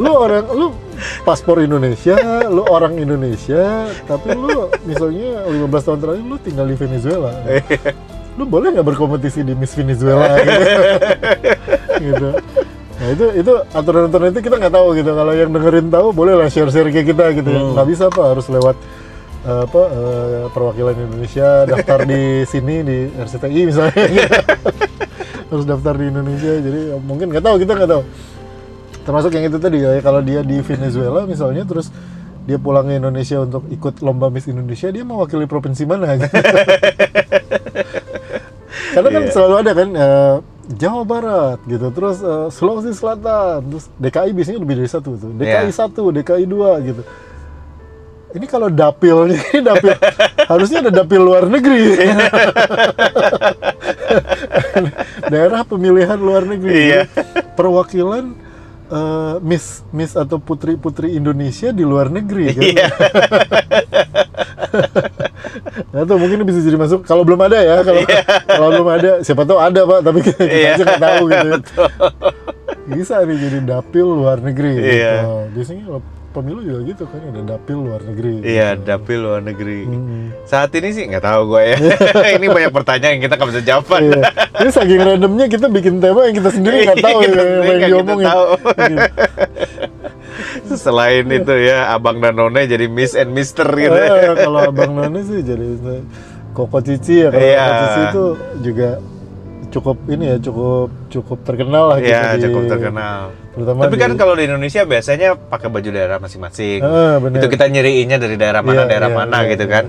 lu 0.00 0.10
orang 0.12 0.44
lu 0.52 0.66
paspor 1.28 1.60
Indonesia, 1.60 2.16
lu 2.48 2.64
orang 2.64 2.96
Indonesia, 2.96 3.84
tapi 4.08 4.32
lu 4.32 4.72
misalnya 4.88 5.44
15 5.44 5.86
tahun 5.86 5.98
terakhir 6.00 6.24
lu 6.24 6.36
tinggal 6.40 6.66
di 6.66 6.76
Venezuela. 6.76 7.32
Lu 8.36 8.44
boleh 8.44 8.72
nggak 8.72 8.86
berkompetisi 8.86 9.44
di 9.44 9.56
Miss 9.56 9.72
Venezuela 9.72 10.28
gitu? 10.40 10.62
gitu. 12.12 12.28
Nah 12.96 13.08
itu 13.12 13.26
itu 13.44 13.52
aturan-aturan 13.76 14.32
itu 14.32 14.40
kita 14.40 14.56
nggak 14.56 14.74
tahu 14.76 14.88
gitu. 14.96 15.10
Kalau 15.12 15.32
yang 15.36 15.50
dengerin 15.52 15.88
tahu 15.92 16.06
boleh 16.16 16.34
lah 16.36 16.48
share-share 16.48 16.88
kayak 16.92 17.12
kita 17.12 17.24
gitu. 17.36 17.48
Hmm. 17.52 17.76
Nggak 17.76 17.86
bisa 17.92 18.02
apa 18.08 18.22
harus 18.36 18.46
lewat 18.48 18.76
eh, 18.76 18.95
apa 19.46 19.82
eh, 19.86 20.44
perwakilan 20.50 20.94
Indonesia 20.98 21.62
daftar 21.64 22.02
di 22.02 22.42
sini 22.44 22.82
di 22.82 22.98
RCTI 23.14 23.60
misalnya. 23.64 24.04
gitu. 24.18 24.38
harus 25.46 25.62
daftar 25.62 25.94
di 25.94 26.06
Indonesia. 26.10 26.52
Jadi 26.58 26.80
mungkin 26.98 27.30
nggak 27.30 27.44
tahu 27.46 27.56
kita 27.62 27.72
nggak 27.78 27.90
tahu. 27.90 28.02
Termasuk 29.06 29.30
yang 29.38 29.46
itu 29.46 29.58
tadi 29.62 29.78
ya 29.78 30.02
kalau 30.02 30.18
dia 30.18 30.42
di 30.42 30.58
Venezuela 30.58 31.22
misalnya 31.22 31.62
terus 31.62 31.94
dia 32.42 32.58
pulang 32.58 32.86
ke 32.86 32.98
Indonesia 32.98 33.42
untuk 33.42 33.62
ikut 33.70 34.02
lomba 34.02 34.30
Miss 34.30 34.46
Indonesia 34.46 34.90
dia 34.90 35.06
mewakili 35.06 35.46
provinsi 35.46 35.86
mana. 35.86 36.14
Karena 38.94 39.08
kan 39.12 39.22
Iya. 39.28 39.32
selalu 39.32 39.54
ada 39.60 39.72
kan 39.76 39.88
eh, 39.92 40.34
Jawa 40.66 41.02
Barat 41.04 41.58
gitu, 41.68 41.86
terus 41.92 42.18
eh, 42.22 42.48
Sulawesi 42.50 42.96
Selatan, 42.96 43.60
terus 43.68 43.86
DKI 44.00 44.30
biasanya 44.32 44.58
lebih 44.62 44.74
dari 44.80 44.90
satu 44.90 45.10
tuh. 45.14 45.30
DKI 45.36 45.68
Iya. 45.68 45.74
satu, 45.74 46.02
DKI 46.10 46.44
dua 46.48 46.80
gitu. 46.80 47.02
Ini 48.36 48.44
kalau 48.44 48.68
dapilnya 48.68 49.40
ini 49.50 49.60
dapil 49.72 49.96
harusnya 50.44 50.84
ada 50.84 50.92
dapil 50.92 51.20
luar 51.24 51.48
negeri. 51.48 51.96
Daerah 55.32 55.64
pemilihan 55.64 56.20
luar 56.20 56.44
negeri. 56.44 56.92
Iya. 56.92 57.08
Perwakilan 57.56 58.36
eh, 58.92 59.34
Miss 59.40 59.80
Miss 59.88 60.12
atau 60.12 60.36
putri-putri 60.36 61.16
Indonesia 61.16 61.72
di 61.72 61.82
luar 61.82 62.12
negeri 62.12 62.44
kan. 62.52 62.62
Iya. 62.62 62.86
Nah, 65.92 66.04
tuh 66.04 66.20
mungkin 66.20 66.44
bisa 66.44 66.60
jadi 66.60 66.76
masuk 66.76 67.08
kalau 67.08 67.24
belum 67.24 67.40
ada 67.40 67.56
ya 67.56 67.80
kalau 67.80 68.04
kalau 68.44 68.68
belum 68.76 68.88
ada 68.92 69.10
siapa 69.24 69.48
tahu 69.48 69.56
ada 69.56 69.88
pak 69.88 70.00
tapi 70.04 70.20
kita, 70.20 70.44
Iya. 70.44 70.68
aja 70.76 70.82
nggak 70.84 71.00
tahu 71.00 71.22
gitu 71.32 71.48
bisa 72.92 73.14
nih 73.24 73.36
jadi 73.40 73.58
dapil 73.64 74.04
luar 74.04 74.36
negeri 74.44 74.76
Iya. 74.76 74.84
gitu. 74.84 75.16
biasanya 75.56 75.84
pemilu 76.36 76.60
juga 76.60 76.80
gitu 76.84 77.04
kan 77.04 77.20
ada 77.24 77.42
dapil 77.48 77.76
luar 77.80 78.00
negeri 78.02 78.44
Iya, 78.44 78.68
gitu. 78.72 78.84
dapil 78.84 79.18
luar 79.18 79.40
negeri. 79.40 79.80
Hmm. 79.82 80.36
Saat 80.44 80.70
ini 80.72 80.88
sih 80.90 81.08
nggak 81.08 81.24
tahu 81.24 81.40
gue 81.48 81.62
ya. 81.64 81.76
ini 82.36 82.46
banyak 82.46 82.68
pertanyaan 82.70 83.12
yang 83.16 83.22
kita 83.24 83.34
nggak 83.34 83.50
bisa 83.50 83.62
jawab. 83.62 83.88
Iya. 83.96 84.20
Ini 84.54 84.70
saking 84.70 85.00
randomnya 85.00 85.46
kita 85.46 85.66
bikin 85.66 85.94
tema 85.98 86.20
yang 86.24 86.36
kita 86.36 86.50
sendiri 86.50 86.76
nggak 86.84 86.98
tahu 87.06 87.18
Kita 87.18 87.40
ya, 87.40 87.62
yang 87.64 87.80
diomongin. 87.88 88.26
tahu. 88.26 88.44
Gitu. 88.76 88.96
Selain 90.68 91.24
itu 91.24 91.54
ya, 91.56 91.78
abang 91.90 92.18
dan 92.18 92.34
none 92.34 92.60
jadi 92.62 92.86
Miss 92.86 93.12
and 93.12 93.32
Mister 93.32 93.64
gitu. 93.66 93.94
Eh, 93.94 94.36
kalau 94.36 94.60
abang 94.62 94.92
None 94.92 95.20
sih 95.22 95.40
jadi 95.40 95.64
Koko 96.52 96.80
Cici 96.80 97.24
ya 97.24 97.28
kalau 97.28 97.40
Iya. 97.42 97.56
Koko 97.56 97.74
Cici 97.80 98.00
itu 98.04 98.24
juga 98.62 98.88
cukup 99.66 99.96
ini 100.08 100.24
ya 100.26 100.36
cukup 100.40 100.88
cukup 101.08 101.38
terkenal 101.42 101.84
lah 101.90 101.98
gitu 102.00 102.08
Iya, 102.08 102.22
di- 102.32 102.42
cukup 102.48 102.62
terkenal. 102.66 103.20
Terutama 103.56 103.80
Tapi 103.82 103.96
kan 103.96 104.10
di- 104.10 104.18
kalau 104.18 104.34
di 104.34 104.44
Indonesia 104.44 104.84
biasanya 104.84 105.28
pakai 105.34 105.66
baju 105.66 105.88
daerah 105.88 106.18
masing-masing. 106.18 106.80
Ah, 106.80 107.16
bener. 107.16 107.40
itu 107.40 107.46
kita 107.48 107.64
nyiriinnya 107.66 108.18
dari 108.18 108.36
daerah 108.36 108.60
mana, 108.60 108.84
Iya, 108.84 108.86
daerah 108.86 109.08
iya, 109.08 109.16
mana 109.16 109.36
iya, 109.40 109.50
gitu 109.50 109.64
iya. 109.64 109.72
kan. 109.72 109.84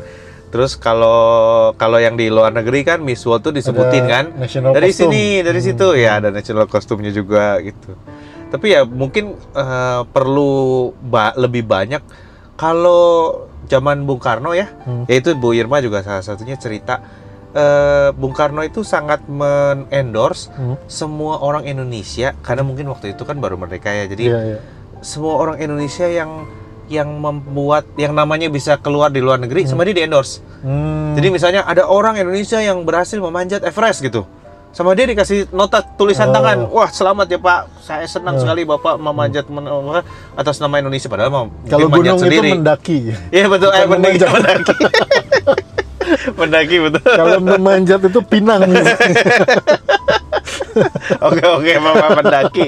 Terus 0.47 0.71
kalau 0.73 1.19
kalau 1.73 1.99
yang 1.99 2.15
di 2.15 2.27
luar 2.27 2.49
negeri 2.49 2.81
kan 2.81 2.97
Miss 2.97 3.19
World 3.21 3.43
tuh 3.43 3.51
disebutin 3.51 4.01
Ada 4.01 4.13
kan 4.13 4.25
national 4.39 4.71
dari 4.71 4.89
costume. 4.89 5.11
sini, 5.11 5.25
dari 5.41 5.59
Hmm. 5.59 5.67
situ 5.67 5.87
ya 5.93 6.11
ada 6.17 6.29
national 6.29 6.65
kostumnya 6.65 7.11
juga 7.11 7.59
gitu. 7.59 7.91
Tapi 8.47 8.65
ya 8.69 8.81
mungkin 8.81 9.35
eh, 9.35 10.01
perlu 10.07 10.51
ba- 10.97 11.35
lebih 11.35 11.61
banyak 11.61 11.99
kalau 12.55 13.43
zaman 13.65 14.01
Bung 14.01 14.17
Karno 14.17 14.51
ya, 14.53 14.71
Hmm. 14.79 15.03
yaitu 15.05 15.35
Bu 15.35 15.51
Irma 15.51 15.77
juga 15.77 15.99
salah 15.99 16.23
satunya 16.23 16.55
cerita 16.55 17.03
eh, 17.57 18.09
Bung 18.13 18.31
Karno 18.31 18.61
itu 18.61 18.85
sangat 18.85 19.25
men-endorse 19.25 20.53
Hmm. 20.53 20.77
semua 20.85 21.39
orang 21.39 21.65
Indonesia 21.65 22.37
karena 22.39 22.61
mungkin 22.61 22.85
waktu 22.87 23.11
itu 23.11 23.23
kan 23.23 23.35
baru 23.35 23.57
merdeka 23.57 23.89
ya. 23.89 24.05
Jadi 24.05 24.23
Iya, 24.25 24.39
iya. 24.47 24.57
semua 24.99 25.35
orang 25.35 25.57
Indonesia 25.57 26.05
yang 26.05 26.45
yang 26.87 27.09
membuat 27.11 27.83
yang 27.95 28.13
namanya 28.13 28.47
bisa 28.47 28.77
keluar 28.77 29.09
di 29.09 29.19
luar 29.19 29.35
negeri 29.37 29.65
sama 29.65 29.83
dia 29.83 29.91
di 29.93 30.03
endorse. 30.03 30.39
Hmm. 30.61 31.11
Jadi 31.13 31.27
misalnya 31.29 31.61
ada 31.63 31.83
orang 31.83 32.15
Indonesia 32.15 32.57
yang 32.57 32.79
berhasil 32.81 33.17
memanjat 33.17 33.59
Everest 33.61 33.99
gitu. 33.99 34.23
Sama 34.69 34.93
dia 34.93 35.03
dikasih 35.03 35.49
nota 35.51 35.81
tulisan 35.81 36.29
Oh. 36.29 36.33
tangan. 36.33 36.57
Wah, 36.69 36.87
selamat 36.87 37.27
ya 37.27 37.39
Pak. 37.39 37.59
Saya 37.81 38.05
senang 38.05 38.37
Oh. 38.37 38.39
sekali 38.39 38.61
Bapak 38.61 38.95
memanjat 38.95 39.49
men- 39.49 39.65
apa, 39.65 40.05
atas 40.33 40.61
nama 40.61 40.77
Indonesia 40.77 41.09
padahal 41.09 41.27
mau 41.27 41.45
kalau 41.65 41.89
gunung 41.89 42.15
itu 42.15 42.23
sendiri. 42.23 42.49
mendaki. 42.53 42.97
Iya 43.31 43.45
betul, 43.49 43.69
eh 43.69 43.83
memanjat. 43.83 44.29
mendaki. 44.37 44.75
Mendaki 46.39 46.77
betul. 46.81 47.01
kalau 47.03 47.39
memanjat 47.39 48.01
itu 48.07 48.19
pinang. 48.23 48.63
oke 51.27 51.43
oke 51.53 51.71
Bapak 51.77 52.09
pendaki. 52.17 52.67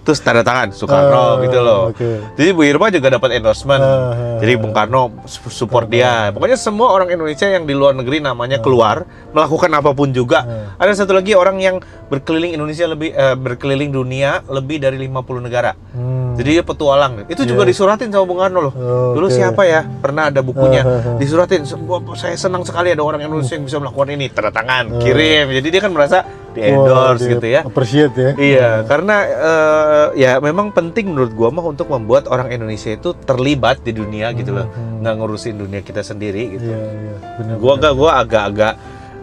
Terus 0.00 0.18
tanda 0.18 0.40
tangan 0.40 0.72
Soekarno 0.72 1.12
Ah, 1.12 1.32
gitu 1.40 1.58
loh. 1.58 1.80
oke. 1.90 2.08
Jadi 2.34 2.50
Bu 2.50 2.62
Irma 2.62 2.88
juga 2.88 3.08
dapat 3.10 3.36
endorsement. 3.36 3.78
Ah, 3.78 4.38
Jadi 4.38 4.52
Bung 4.56 4.72
Karno 4.72 5.12
su- 5.24 5.50
support 5.50 5.86
dia. 5.86 6.30
Pokoknya 6.30 6.56
semua 6.56 6.90
orang 6.90 7.10
Indonesia 7.10 7.44
yang 7.44 7.62
di 7.62 7.72
luar 7.72 7.92
negeri 7.92 8.18
namanya 8.18 8.58
keluar 8.58 9.04
melakukan 9.30 9.70
apa 9.70 9.92
pun 9.92 10.08
juga. 10.10 10.40
Ah. 10.40 10.80
Ada 10.80 11.04
satu 11.04 11.12
lagi 11.12 11.32
orang 11.32 11.60
yang 11.60 11.76
berkeliling 12.08 12.52
Indonesia 12.52 12.86
lebih 12.86 13.12
eh, 13.12 13.36
berkeliling 13.36 13.90
dunia 13.90 14.40
lebih 14.46 14.80
dari 14.80 14.96
50 14.98 15.20
negara. 15.40 15.76
Hmm. 15.92 16.34
Jadi 16.34 16.48
dia 16.50 16.64
petualang. 16.64 17.26
Itu 17.26 17.44
juga 17.44 17.62
Iya. 17.62 17.70
disuratin 17.70 18.08
sama 18.08 18.24
Bung 18.24 18.40
Karno 18.40 18.60
loh. 18.62 18.72
Oh, 18.72 19.12
Dulu 19.12 19.28
siapa 19.28 19.62
ya? 19.62 19.84
Pernah 19.84 20.32
ada 20.32 20.40
bukunya. 20.40 20.82
Disuratin. 21.16 21.62
"Wah, 21.84 22.00
Saya 22.14 22.34
senang 22.34 22.64
sekali 22.64 22.88
ada 22.88 23.00
orang 23.00 23.20
Indonesia 23.20 23.52
yang 23.52 23.64
bisa 23.64 23.76
melakukan 23.76 24.08
ini. 24.10 24.26
Tanda 24.28 24.48
tangan, 24.50 24.98
kirim. 24.98 25.52
Jadi 25.52 25.68
dia 25.68 25.80
kan 25.80 25.92
merasa 25.92 26.24
di 26.50 26.60
endorse 26.60 27.20
dia 27.20 27.30
gitu 27.32 27.46
ya. 27.48 27.60
Appreciate 27.62 28.14
ya. 28.14 28.30
Iya, 28.34 28.70
karena 28.84 29.16
eh, 29.24 30.06
ya 30.16 30.32
memang 30.38 30.70
penting 30.70 31.10
menurut 31.10 31.32
gua 31.32 31.48
mah 31.48 31.64
untuk 31.64 31.86
membuat 31.86 32.26
orang 32.26 32.50
Indonesia 32.50 32.90
itu 32.90 33.14
terlibat 33.20 33.80
di 33.80 33.92
dunia 33.92 34.30
gitu 34.32 34.50
loh. 34.52 34.66
Hmm. 34.66 35.00
Nggak 35.00 35.14
ngurusin 35.16 35.56
dunia 35.56 35.80
kita 35.80 36.00
sendiri 36.00 36.58
gitu. 36.58 36.66
Iya, 36.66 36.78
iya. 36.80 37.14
Benar. 37.38 37.54
Gua 37.56 37.72
agak 37.76 37.92
gua 37.94 38.10
agak-agak 38.18 38.74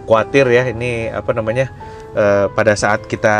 khawatir 0.03 0.45
ya 0.47 0.63
ini 0.67 0.91
apa 1.07 1.31
namanya? 1.31 1.67
eh, 2.17 2.49
pada 2.49 2.73
saat 2.73 3.05
kita 3.05 3.35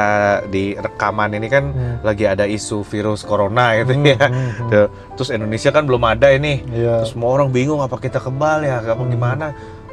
di 0.46 0.78
rekaman 0.78 1.34
ini 1.34 1.48
kan 1.48 1.66
Hmm. 1.66 1.98
lagi 2.04 2.30
ada 2.30 2.46
isu 2.46 2.86
virus 2.86 3.26
corona 3.26 3.74
gitu 3.74 3.96
Hmm, 3.96 4.06
ya. 4.06 4.20
hmm, 4.22 4.50
hmm. 4.70 4.88
Terus 5.18 5.30
Indonesia 5.34 5.72
kan 5.72 5.82
belum 5.82 6.04
ada 6.06 6.30
ini. 6.30 6.62
Iya. 6.68 7.02
Terus 7.02 7.18
semua 7.18 7.34
orang 7.34 7.50
bingung 7.50 7.82
apa 7.82 7.98
kita 7.98 8.22
kebal 8.22 8.62
ya, 8.62 8.84
apa 8.84 9.02
Hmm. 9.02 9.10
gimana? 9.10 9.48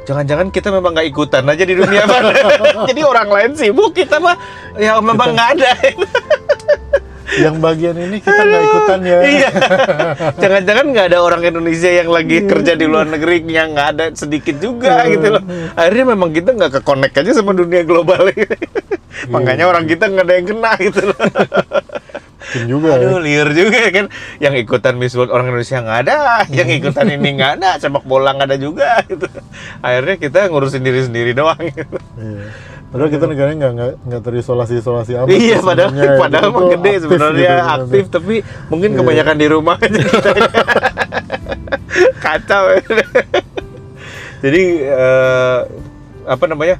Jangan-jangan 0.05 0.47
kita 0.53 0.69
memang 0.69 0.93
nggak 0.93 1.07
ikutan 1.09 1.43
aja 1.49 1.63
di 1.65 1.73
dunia 1.73 2.05
Bang. 2.05 2.23
Jadi 2.89 3.01
orang 3.01 3.29
lain 3.29 3.51
sibuk, 3.57 3.91
kita 3.91 4.21
mah 4.21 4.37
ya 4.77 5.01
memang 5.01 5.33
nggak 5.33 5.49
ada. 5.57 5.71
Yang 7.35 7.55
bagian 7.57 7.95
ini 7.97 8.17
kita 8.21 8.37
nggak 8.37 8.63
ikutan 8.63 8.99
ya. 9.01 9.19
iya. 9.25 9.49
Jangan-jangan 10.45 10.85
nggak 10.93 11.05
ada 11.09 11.19
orang 11.19 11.41
Indonesia 11.41 11.89
yang 11.89 12.13
lagi 12.13 12.45
kerja 12.45 12.77
di 12.77 12.85
luar 12.85 13.09
negeri 13.09 13.41
yang 13.49 13.73
nggak 13.73 13.89
ada 13.97 14.05
sedikit 14.13 14.61
juga 14.61 15.03
Iya. 15.03 15.17
gitu 15.17 15.27
loh. 15.33 15.43
Akhirnya 15.73 16.05
memang 16.13 16.29
kita 16.31 16.53
nggak 16.53 16.71
ke 16.77 16.81
connect 16.85 17.17
aja 17.17 17.31
sama 17.33 17.57
dunia 17.57 17.81
global. 17.81 18.29
Makanya 19.33 19.65
orang 19.65 19.89
kita 19.89 20.05
nggak 20.05 20.21
ada 20.21 20.33
yang 20.37 20.47
kena 20.47 20.71
gitu 20.77 21.01
loh. 21.11 21.17
Mungkin 22.55 22.71
juga 22.71 22.89
ya. 22.95 23.03
Aduh, 23.03 23.19
liar 23.19 23.49
juga 23.51 23.77
ya 23.77 23.91
kan. 23.91 24.05
Yang 24.39 24.53
ikutan 24.63 24.95
Miss 24.95 25.11
World 25.11 25.29
orang 25.29 25.51
Indonesia 25.51 25.77
nggak 25.77 25.99
ada, 26.07 26.15
yang 26.57 26.69
ikutan 26.71 27.05
ini 27.09 27.29
nggak 27.35 27.51
ada, 27.59 27.69
sepak 27.75 28.03
bola 28.03 28.31
nggak 28.31 28.47
ada 28.47 28.57
juga 28.57 28.87
gitu. 29.11 29.27
Akhirnya 29.83 30.15
kita 30.15 30.47
ngurusin 30.47 30.79
diri 30.79 31.03
sendiri 31.03 31.31
doang. 31.31 31.59
Gitu. 31.59 31.99
Iya. 32.15 32.47
Padahal 32.85 33.11
kita 33.11 33.25
negaranya 33.27 33.57
nggak 33.59 33.73
nggak 33.75 33.91
nggak 34.07 34.21
terisolasi 34.23 34.73
isolasi 34.79 35.11
amat. 35.17 35.27
iya, 35.29 35.59
padahal 35.59 35.91
sebenarnya. 35.91 36.15
padahal 36.15 36.49
mah 36.49 36.63
gede 36.71 36.93
sebenarnya 37.03 37.51
gitu 37.51 37.73
aktif, 37.75 38.03
tapi 38.07 38.35
mungkin 38.71 38.89
Iya. 38.89 38.97
kebanyakan 38.97 39.35
di 39.35 39.47
rumah 39.51 39.75
aja 39.75 39.99
kita. 40.07 40.29
Kacau. 42.17 42.63
ya. 42.71 42.81
Jadi 44.39 44.63
eh, 44.85 45.59
apa 46.23 46.45
namanya? 46.45 46.75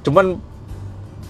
Cuman 0.00 0.38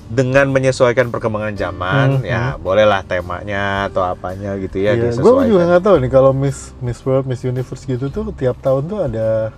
dengan 0.08 0.48
menyesuaikan 0.48 1.12
perkembangan 1.12 1.52
zaman, 1.52 2.08
Hmm, 2.18 2.24
ya 2.24 2.56
bolehlah 2.56 3.04
temanya 3.04 3.86
atau 3.86 4.00
apanya 4.00 4.56
gitu 4.56 4.80
ya 4.80 4.96
Iya, 4.96 5.12
gue 5.14 5.32
juga 5.44 5.62
nggak 5.68 5.84
tahu 5.84 5.96
nih 6.00 6.10
kalau 6.10 6.32
Miss 6.32 6.72
Miss 6.80 7.04
World, 7.04 7.28
Miss 7.28 7.44
Universe 7.44 7.84
gitu 7.84 8.08
tuh 8.08 8.32
tiap 8.32 8.56
tahun 8.58 8.88
tuh 8.88 9.04
ada 9.04 9.52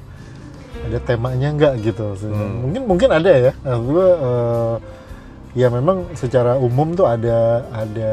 ada 0.80 0.98
temanya 1.00 1.48
nggak 1.50 1.74
gitu. 1.84 2.18
Hmm. 2.18 2.66
Mungkin 2.66 2.82
mungkin 2.84 3.08
ada 3.08 3.30
ya. 3.30 3.52
Nah, 3.62 3.78
gue 3.78 4.06
eh, 4.10 4.74
ya 5.52 5.66
memang 5.66 6.06
secara 6.14 6.54
umum 6.56 6.94
tuh 6.94 7.04
ada 7.04 7.66
ada 7.68 8.12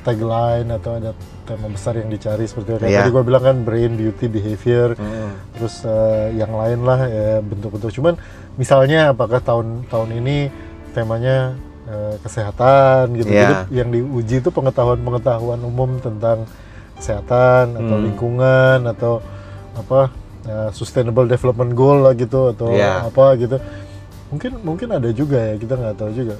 tagline 0.00 0.68
atau 0.72 0.96
ada 0.96 1.12
tema 1.44 1.68
besar 1.68 1.96
yang 1.96 2.08
dicari 2.08 2.44
seperti 2.44 2.68
yang 2.74 2.80
Iya. 2.82 3.00
tadi 3.00 3.10
gue 3.12 3.22
bilang 3.22 3.42
kan 3.42 3.56
brain, 3.60 3.92
beauty, 3.94 4.26
behavior. 4.26 4.92
Hmm. 4.96 5.36
terus 5.52 5.84
eh, 5.84 6.36
yang 6.36 6.52
lain 6.52 6.80
lah 6.82 7.00
ya 7.06 7.38
bentuk-bentuk 7.40 7.92
cuman 7.92 8.16
misalnya 8.56 9.12
apakah 9.12 9.38
tahun 9.38 9.84
tahun 9.86 10.16
ini 10.18 10.36
temanya 10.92 11.56
eh, 11.82 12.14
kesehatan 12.20 13.10
gitu 13.16 13.26
Iya. 13.28 13.40
jadi 13.42 13.54
yang 13.74 13.88
diuji 13.90 14.38
itu 14.38 14.48
pengetahuan-pengetahuan 14.48 15.58
umum 15.60 15.98
tentang 15.98 16.46
kesehatan 16.94 17.74
atau 17.74 17.96
Hmm. 17.98 18.04
lingkungan 18.06 18.78
atau 18.86 19.18
apa 19.74 20.12
eh, 20.42 20.70
sustainable 20.70 21.26
development 21.26 21.72
goal 21.72 22.02
lah 22.02 22.14
gitu 22.14 22.50
atau 22.50 22.70
Iya. 22.70 23.08
apa 23.08 23.34
gitu 23.36 23.56
mungkin 24.30 24.52
mungkin 24.62 24.88
ada 24.90 25.10
juga 25.10 25.38
ya 25.42 25.54
kita 25.56 25.74
nggak 25.74 25.96
tahu 25.96 26.10
juga 26.12 26.36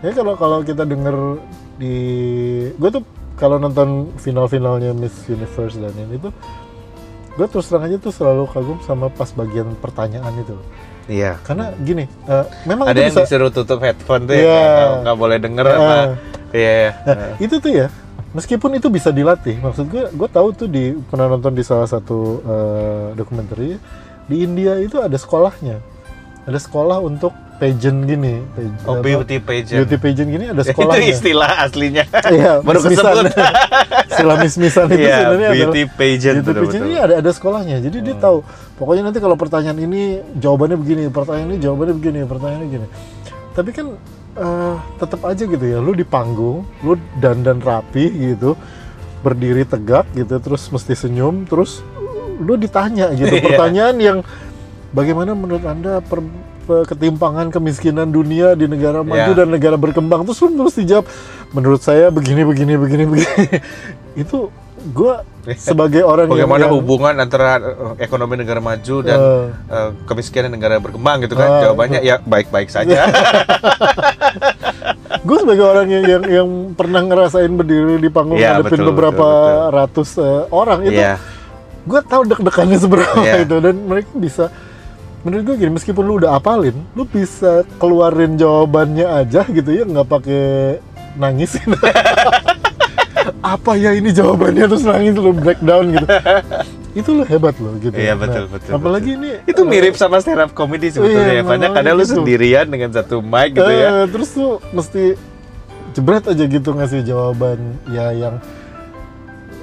ya 0.00 0.10
kalau 0.10 0.34
kalau 0.34 0.58
kita 0.60 0.82
denger 0.82 1.16
di 1.76 1.94
gue 2.72 2.90
tuh 2.90 3.02
kalau 3.34 3.56
nonton 3.56 4.08
final-finalnya 4.16 4.92
Miss 4.92 5.12
Universe 5.26 5.76
dan 5.76 5.92
ini 5.94 6.16
tuh 6.16 6.32
gue 7.34 7.46
terus 7.46 7.68
terang 7.68 7.84
aja 7.84 7.98
tuh 7.98 8.08
selalu 8.08 8.48
kagum 8.48 8.78
sama 8.80 9.10
pas 9.10 9.28
bagian 9.30 9.68
pertanyaan 9.76 10.32
itu 10.36 10.56
Iya. 11.06 11.38
karena 11.40 11.70
gini 11.78 12.04
eh, 12.26 12.44
memang 12.64 12.90
Ada 12.90 12.98
yang 12.98 13.14
bisa 13.14 13.22
disuruh 13.22 13.50
tutup 13.50 13.78
headphone 13.78 14.26
tuh 14.26 14.34
Iya. 14.34 14.42
ya, 14.42 14.62
nggak- 14.66 14.96
nggak 15.02 15.16
boleh 15.16 15.36
denger 15.38 15.66
apa. 15.68 15.78
Eh, 15.78 16.06
Iya, 16.56 16.70
iya. 16.72 16.90
Nah, 17.06 17.30
itu 17.38 17.54
tuh 17.58 17.70
ya 17.70 17.86
meskipun 18.32 18.70
itu 18.74 18.88
bisa 18.88 19.08
dilatih 19.10 19.56
maksud 19.58 19.86
gue 19.86 20.04
gue 20.08 20.28
tahu 20.28 20.48
tuh 20.52 20.68
di 20.68 20.92
pernah 21.06 21.26
nonton 21.26 21.52
di 21.52 21.62
salah 21.62 21.86
satu 21.86 22.18
eh, 22.42 23.06
dokumenter 23.14 23.78
di 24.26 24.36
India 24.42 24.76
itu 24.76 24.98
ada 24.98 25.14
sekolahnya 25.14 25.78
ada 26.42 26.58
sekolah 26.58 27.00
untuk 27.00 27.30
pageant 27.56 28.00
gini. 28.02 28.34
Page- 28.48 28.84
Oh, 28.84 28.94
apa, 28.94 29.02
beauty 29.02 29.36
pageant. 29.38 29.78
beauty 29.80 29.96
pageant 29.96 30.28
gini 30.28 30.44
ada 30.46 30.62
Itu 30.62 30.70
sekolahnya. 30.70 31.08
istilah 31.08 31.50
aslinya. 31.60 32.04
Iya, 32.26 32.52
Baru 32.66 32.78
kesebut. 32.78 33.32
istilah 34.10 34.36
mis-misan 34.38 34.86
itu 34.88 35.00
Iya, 35.00 35.16
sebenarnya 35.18 35.48
adalah 35.48 35.56
beauty 35.66 35.82
pageant 35.90 36.36
Beauty 36.38 36.60
pageant 36.62 36.84
ini 36.84 36.96
ada 36.96 37.14
ada 37.16 37.30
sekolahnya. 37.30 37.76
Jadi 37.80 37.96
dia 38.02 38.16
tahu. 38.16 38.38
Pokoknya 38.74 39.02
nanti 39.04 39.18
kalau 39.18 39.34
pertanyaan 39.34 39.78
ini 39.78 40.02
jawabannya 40.34 40.76
begini 40.76 41.02
pertanyaan 41.08 41.48
ini 41.48 41.58
jawabannya 41.58 41.94
begini 41.94 42.18
pertanyaannya 42.22 42.66
begini 42.66 42.86
tapi 43.50 43.72
kan 43.72 43.86
eh, 44.34 44.74
tetap 44.94 45.24
aja 45.24 45.42
gitu 45.42 45.64
ya 45.64 45.78
lu 45.78 45.90
di 45.90 46.04
panggung 46.04 46.60
lu 46.78 46.92
dandan 47.14 47.56
rapi 47.58 48.04
gitu 48.28 48.52
berdiri 49.18 49.64
tegak 49.64 50.04
gitu 50.12 50.36
terus 50.36 50.68
mesti 50.68 50.92
senyum 50.92 51.42
terus 51.42 51.80
lu 52.36 52.52
ditanya 52.54 53.10
gitu. 53.10 53.32
Iya. 53.32 53.42
pertanyaan 53.42 53.96
yang 53.96 54.18
bagaimana 54.90 55.32
menurut 55.32 55.64
anda 55.64 55.98
per, 55.98 56.20
pe- 56.20 56.36
ketimpangan 56.84 57.48
kemiskinan 57.48 58.08
dunia 58.08 58.52
di 58.52 58.64
negara 58.64 59.00
maju 59.00 59.28
Iya. 59.28 59.36
dan 59.36 59.46
negara 59.48 59.74
berkembang 59.74 60.22
terus 60.22 60.40
lu 60.40 60.56
terus 60.56 60.74
dijawab 60.74 61.04
menurut 61.50 61.78
saya 61.78 62.08
begini 62.08 62.42
begini 62.42 62.72
begini 62.74 63.02
begini 63.04 63.44
itu 64.18 64.48
gua 64.88 65.20
sebagai 65.48 66.00
orang 66.00 66.24
yang- 66.26 66.42
Bagaimana 66.42 66.64
yang, 66.64 66.72
hubungan 66.74 67.12
antara 67.16 67.56
eh, 67.56 67.92
ekonomi 68.00 68.34
negara 68.36 68.58
maju 68.58 68.94
dan 69.00 69.16
Eh, 69.16 69.44
eh, 69.68 69.88
kemiskinan 70.04 70.50
negara 70.50 70.76
berkembang 70.76 71.20
gitu 71.20 71.32
kan? 71.32 71.48
Ah, 71.48 71.60
Jawabannya 71.64 72.00
ya 72.02 72.18
baik-baik 72.20 72.66
saja. 72.66 73.06
gue 75.22 75.36
sebagai 75.36 75.64
orang 75.64 75.86
yang, 75.88 76.04
yang 76.04 76.22
yang 76.24 76.48
pernah 76.72 77.00
ngerasain 77.00 77.48
berdiri 77.48 77.96
di 77.98 78.08
panggung 78.08 78.36
Iya, 78.36 78.56
ngadepin 78.56 78.70
betul, 78.76 78.86
beberapa 78.90 79.24
betul, 79.24 79.50
betul. 79.50 79.72
ratus 79.72 80.08
eh, 80.16 80.40
orang 80.50 80.78
itu 80.84 80.96
Iya. 80.96 81.14
gue 81.82 82.00
tahu 82.04 82.22
deg-degannya 82.26 82.78
seberapa 82.78 83.16
Iya. 83.16 83.34
itu 83.42 83.56
dan 83.60 83.74
mereka 83.80 84.10
bisa 84.14 84.44
menurut 85.26 85.42
gue 85.42 85.56
gini 85.58 85.74
meskipun 85.74 86.06
lu 86.06 86.22
udah 86.22 86.38
apalin 86.38 86.78
lu 86.94 87.02
bisa 87.02 87.66
keluarin 87.82 88.38
jawabannya 88.38 89.02
aja 89.02 89.42
gitu 89.50 89.74
ya 89.74 89.82
nggak 89.82 90.06
pakai 90.06 90.78
nangis 91.18 91.58
apa 93.42 93.74
ya 93.74 93.90
ini 93.98 94.14
jawabannya 94.14 94.70
terus 94.70 94.86
nangis 94.86 95.18
lu 95.18 95.34
breakdown 95.34 95.98
gitu 95.98 96.06
itu 96.96 97.10
lo 97.12 97.26
hebat 97.26 97.58
loh 97.58 97.74
gitu 97.76 97.92
Iya, 97.92 98.14
betul, 98.16 98.48
betul, 98.48 98.72
apalagi 98.72 99.18
ini 99.20 99.42
Itu 99.44 99.66
eh, 99.66 99.68
mirip 99.68 99.98
sama 99.98 100.22
stand 100.22 100.40
up 100.46 100.54
comedy 100.56 100.88
sebetulnya 100.88 101.28
Iya, 101.28 101.42
ya. 101.42 101.44
Banyak 101.44 101.70
kadang 101.76 101.94
lu 101.98 102.04
gitu. 102.06 102.14
sendirian 102.22 102.66
dengan 102.72 102.88
satu 102.94 103.20
mic 103.20 103.52
gitu 103.52 103.68
ya. 103.68 103.88
Eh, 104.00 104.04
terus 104.08 104.32
tuh 104.32 104.64
mesti 104.72 105.12
jebret 105.92 106.24
aja 106.24 106.44
gitu 106.48 106.70
ngasih 106.72 107.04
jawaban 107.04 107.58
ya 107.92 108.16
yang 108.16 108.40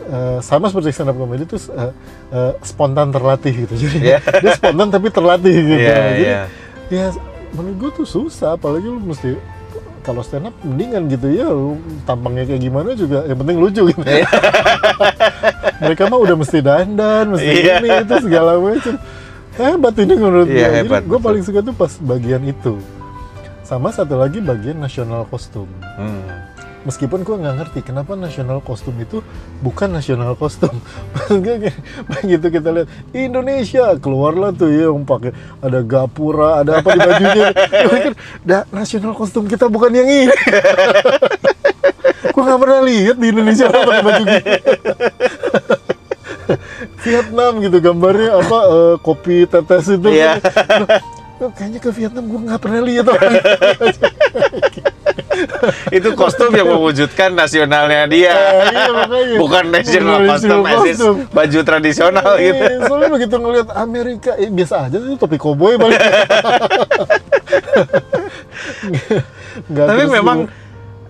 eh, 0.06 0.38
sama 0.40 0.68
seperti 0.68 0.92
stand 0.92 1.10
up 1.10 1.16
comedy 1.16 1.44
itu 1.44 1.56
eh, 1.70 1.92
eh, 2.30 2.52
spontan 2.62 3.10
terlatih 3.10 3.54
gitu 3.64 3.74
jadi 3.78 3.98
Iya. 4.00 4.18
dia 4.42 4.52
spontan 4.54 4.88
tapi 4.90 5.08
terlatih 5.10 5.54
gitu 5.54 5.80
Iya, 5.80 5.96
jadi 5.96 6.22
iya. 6.22 6.42
ya 6.90 7.06
menurut 7.52 7.76
gue 7.78 7.92
tuh 7.96 8.08
susah 8.08 8.54
apalagi 8.54 8.86
lu 8.86 9.00
mesti 9.00 9.38
kalau 10.02 10.20
stand 10.20 10.46
up 10.46 10.56
mendingan 10.60 11.08
gitu 11.08 11.28
ya 11.28 11.48
lu 11.48 11.80
tampangnya 12.04 12.44
kayak 12.46 12.62
gimana 12.62 12.92
juga 12.92 13.24
yang 13.24 13.38
penting 13.38 13.58
lucu 13.58 13.82
gitu 13.88 14.04
Iya. 14.04 14.28
mereka 15.82 16.02
mah 16.06 16.20
udah 16.20 16.36
mesti 16.36 16.58
dandan 16.60 17.26
mesti 17.32 17.48
Iya. 17.48 17.74
ini 17.80 17.90
itu 18.02 18.16
segala 18.22 18.52
macam 18.56 18.96
hebat 19.54 19.96
ini 19.98 20.14
menurut 20.14 20.48
Iya, 20.48 20.68
gue 20.82 21.00
gue 21.04 21.20
paling 21.20 21.42
suka 21.42 21.60
tuh 21.62 21.72
pas 21.72 21.92
bagian 22.00 22.42
itu 22.42 22.76
sama 23.64 23.90
satu 23.90 24.16
lagi 24.16 24.38
bagian 24.38 24.76
nasional 24.76 25.24
kostum 25.26 25.70
Hmm. 25.96 26.43
Meskipun 26.84 27.24
gue 27.24 27.36
nggak 27.40 27.56
ngerti 27.60 27.80
kenapa 27.84 28.16
nasional 28.16 28.60
kostum 28.60 28.96
itu 29.00 29.24
bukan 29.64 29.92
nasional 29.92 30.36
kostum. 30.36 30.72
Begitu 32.14 32.48
kita 32.48 32.70
lihat 32.72 32.88
Indonesia 33.16 33.96
keluarlah 34.00 34.52
tuh 34.52 34.70
ya 34.72 34.92
yang 34.92 35.04
pakai 35.08 35.32
ada 35.64 35.80
gapura 35.84 36.64
ada 36.64 36.80
apa 36.84 36.90
di 36.96 37.00
bajunya. 37.00 37.48
Pikir, 37.92 38.14
dah 38.44 38.62
nasional 38.70 39.16
kostum 39.16 39.48
kita 39.48 39.68
bukan 39.72 39.92
yang 39.96 40.08
ini. 40.08 40.36
Gue 42.34 42.42
nggak 42.44 42.60
pernah 42.60 42.82
lihat 42.82 43.16
di 43.20 43.28
Indonesia 43.30 43.66
apa 43.70 43.80
pakai 43.86 44.04
baju 44.04 44.24
gitu 44.26 44.52
Vietnam 47.04 47.52
gitu 47.60 47.78
gambarnya 47.80 48.30
apa 48.40 48.60
eh, 48.68 48.96
kopi 49.00 49.48
tetes 49.48 49.86
itu. 49.92 50.10
Iya. 50.12 50.40
Loh, 51.42 51.52
kayaknya 51.52 51.80
ke 51.84 51.92
Vietnam 51.92 52.24
gue 52.32 52.40
nggak 52.40 52.62
pernah 52.62 52.82
lihat 52.88 53.06
orang 53.10 53.34
itu 55.98 56.10
kostum 56.14 56.52
yang 56.52 56.68
mewujudkan 56.68 57.32
nasionalnya 57.32 58.06
dia 58.06 58.34
Eh, 58.34 58.70
iya, 58.70 58.90
makanya. 58.90 59.36
bukan 59.38 59.64
national 59.70 60.18
kostum 60.26 60.60
costume. 60.62 61.18
baju 61.30 61.60
tradisional 61.62 62.32
gitu 62.38 62.64
Iya, 62.64 62.86
soalnya 62.86 63.10
begitu 63.12 63.36
ngelihat 63.36 63.70
Amerika, 63.74 64.32
eh, 64.36 64.50
biasa 64.50 64.76
aja 64.88 64.98
tuh 64.98 65.16
topi 65.16 65.38
koboi 65.38 65.76
balik. 65.76 66.00
Nggak 69.70 69.86
tapi 69.88 70.04
memang 70.10 70.38
gitu. 70.46 70.54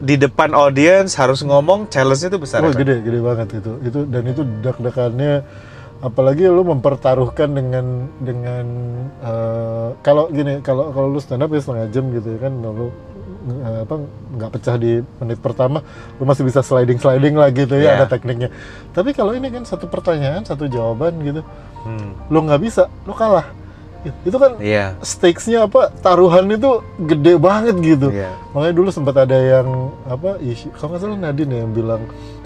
di 0.03 0.15
depan 0.19 0.49
audiens 0.51 1.15
harus 1.15 1.39
ngomong 1.41 1.87
challenge 1.87 2.23
itu 2.23 2.37
besar 2.37 2.59
oh 2.61 2.71
ya, 2.71 2.75
gede, 2.75 2.95
gede 3.01 3.19
banget 3.19 3.47
itu. 3.59 3.71
Itu 3.81 3.99
dan 4.07 4.23
itu 4.27 4.41
dak-dakannya 4.61 5.33
apalagi 6.03 6.51
lu 6.51 6.67
mempertaruhkan 6.67 7.47
dengan 7.55 7.85
dengan 8.19 8.65
eh, 9.23 9.87
kalau 10.03 10.27
gini 10.27 10.59
kalau 10.59 10.91
kalau 10.91 11.07
lu 11.07 11.19
stand 11.23 11.39
up 11.39 11.49
ya 11.49 11.63
setengah 11.63 11.87
jam 11.89 12.11
gitu 12.11 12.27
ya 12.35 12.39
kan 12.43 12.53
lu 12.59 12.91
eh, 12.91 12.93
apa 13.83 13.95
nggak 14.33 14.51
pecah 14.51 14.75
di 14.75 14.99
menit 15.19 15.35
pertama 15.37 15.83
lu 16.15 16.23
masih 16.23 16.43
bisa 16.43 16.59
sliding 16.59 16.95
sliding 16.95 17.35
lah 17.35 17.51
gitu 17.51 17.75
ya 17.75 17.83
Iya. 17.83 17.91
ada 17.99 18.07
tekniknya. 18.07 18.49
Tapi 18.91 19.11
kalau 19.11 19.31
ini 19.31 19.47
kan 19.47 19.63
satu 19.63 19.85
pertanyaan 19.85 20.41
satu 20.41 20.65
jawaban 20.65 21.19
gitu 21.19 21.43
Hmm. 21.83 22.15
lu 22.31 22.39
nggak 22.39 22.61
bisa 22.61 22.87
lu 23.03 23.11
kalah. 23.11 23.43
Itu 24.23 24.35
kan 24.35 24.59
iya. 24.59 24.95
stakesnya 24.99 25.63
apa 25.63 25.87
taruhan 25.99 26.47
itu 26.47 26.79
gede 26.99 27.35
banget 27.35 27.75
gitu. 27.79 28.07
Iya. 28.11 28.31
Makanya 28.51 28.75
dulu 28.75 28.89
sempat 28.91 29.15
ada 29.19 29.35
yang 29.35 29.67
apa 30.03 30.39
isu 30.39 30.71
kalau 30.75 30.95
nggak 30.95 31.01
salah 31.03 31.19
Nadine 31.19 31.51
ya 31.51 31.59
yang 31.63 31.71
bilang 31.71 32.03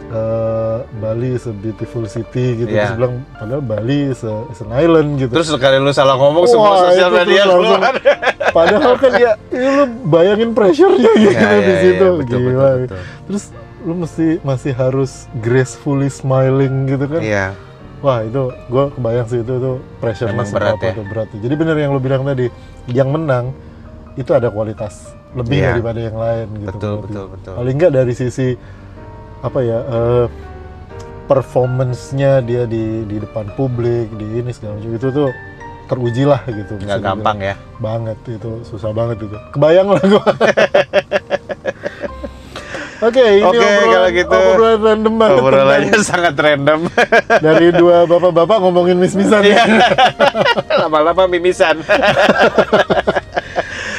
eh, 0.09 0.77
Bali 0.97 1.29
is 1.31 1.43
a 1.43 1.53
beautiful 1.53 2.03
city 2.05 2.57
gitu 2.57 2.69
Iya. 2.69 2.87
terus 2.87 2.97
bilang 2.97 3.13
padahal 3.33 3.61
Bali 3.61 3.99
is, 4.07 4.21
a- 4.21 4.45
is 4.47 4.59
an 4.59 4.71
island 4.71 5.17
gitu 5.17 5.31
terus 5.31 5.47
sekali 5.47 5.77
lu 5.77 5.91
salah 5.91 6.15
ngomong 6.15 6.45
semua 6.45 6.69
Wah, 6.69 6.79
sosial 6.85 7.09
itu 7.09 7.17
media 7.21 7.43
keluar 7.45 7.79
padahal 8.49 8.93
kan 8.95 9.11
ya 9.13 9.31
ini 9.49 9.67
lu 9.67 9.83
bayangin 10.05 10.51
pressure-nya 10.51 11.11
gitu 11.13 11.35
Iya, 11.35 11.51
di 11.53 11.65
iya, 11.65 11.75
situ 11.77 12.05
iya, 12.05 12.17
betul, 12.17 12.37
gila 12.37 12.49
betul, 12.49 12.75
betul. 12.79 12.99
terus 13.25 13.43
lu 13.79 13.93
mesti 13.95 14.27
masih 14.41 14.73
harus 14.73 15.11
gracefully 15.37 16.07
smiling 16.07 16.75
gitu 16.85 17.05
kan 17.07 17.21
iya 17.21 17.45
Wah 17.97 18.21
itu 18.21 18.37
gue 18.63 18.83
kebayang 18.93 19.25
sih 19.25 19.39
itu 19.39 19.53
tuh 19.57 19.75
pressure 19.97 20.29
Emang 20.29 20.45
berat 20.47 20.77
apa 20.77 20.85
ya? 20.85 20.93
tuh 20.93 21.05
berat. 21.07 21.33
Jadi 21.33 21.49
bener 21.51 21.75
yang 21.75 21.89
lu 21.89 21.97
bilang 21.97 22.21
tadi, 22.21 22.45
yang 22.87 23.09
menang 23.09 23.57
itu 24.13 24.29
ada 24.29 24.47
kualitas 24.47 25.01
lebih 25.33 25.57
Iya. 25.57 25.73
daripada 25.73 25.99
yang 25.99 26.13
lain 26.15 26.47
gitu. 26.55 26.69
betul 26.71 26.93
betul 27.01 27.25
betul 27.27 27.53
Paling 27.57 27.73
nggak 27.75 27.91
dari 27.91 28.13
sisi 28.13 28.53
apa 29.41 29.59
ya 29.61 29.79
eh, 29.83 30.25
performance-nya 31.27 32.39
dia 32.41 32.63
di 32.63 33.03
di 33.03 33.17
depan 33.19 33.51
publik 33.53 34.07
di 34.15 34.41
ini 34.41 34.49
segala 34.55 34.79
macam 34.79 34.91
itu 34.95 35.07
tuh 35.11 35.29
teruji 35.87 36.23
lah 36.27 36.43
gitu. 36.47 36.75
nggak 36.79 36.99
gampang 36.99 37.37
ya 37.39 37.55
Banget 37.79 38.19
itu 38.27 38.59
susah 38.67 38.91
banget 38.91 39.23
itu. 39.23 39.37
Kebayang 39.55 39.87
lah 39.87 40.03
gue. 40.03 40.19
Oke, 42.97 43.21
ini 43.21 43.45
Oke, 43.45 43.61
obrolan, 43.61 43.85
kalau 43.93 44.09
gitu. 44.09 44.33
obrolan 44.33 44.79
random 44.81 45.13
banget 45.21 45.37
obrolannya 45.37 45.91
tentang- 45.93 46.09
sangat 46.09 46.33
random 46.33 46.79
dari 47.45 47.67
dua 47.69 48.09
bapak-bapak 48.09 48.57
ngomongin 48.57 48.97
mis-misan 48.97 49.45
ya. 49.45 49.61
Iya. 49.61 49.85
lama-lama 50.81 51.29
mimisan 51.29 51.77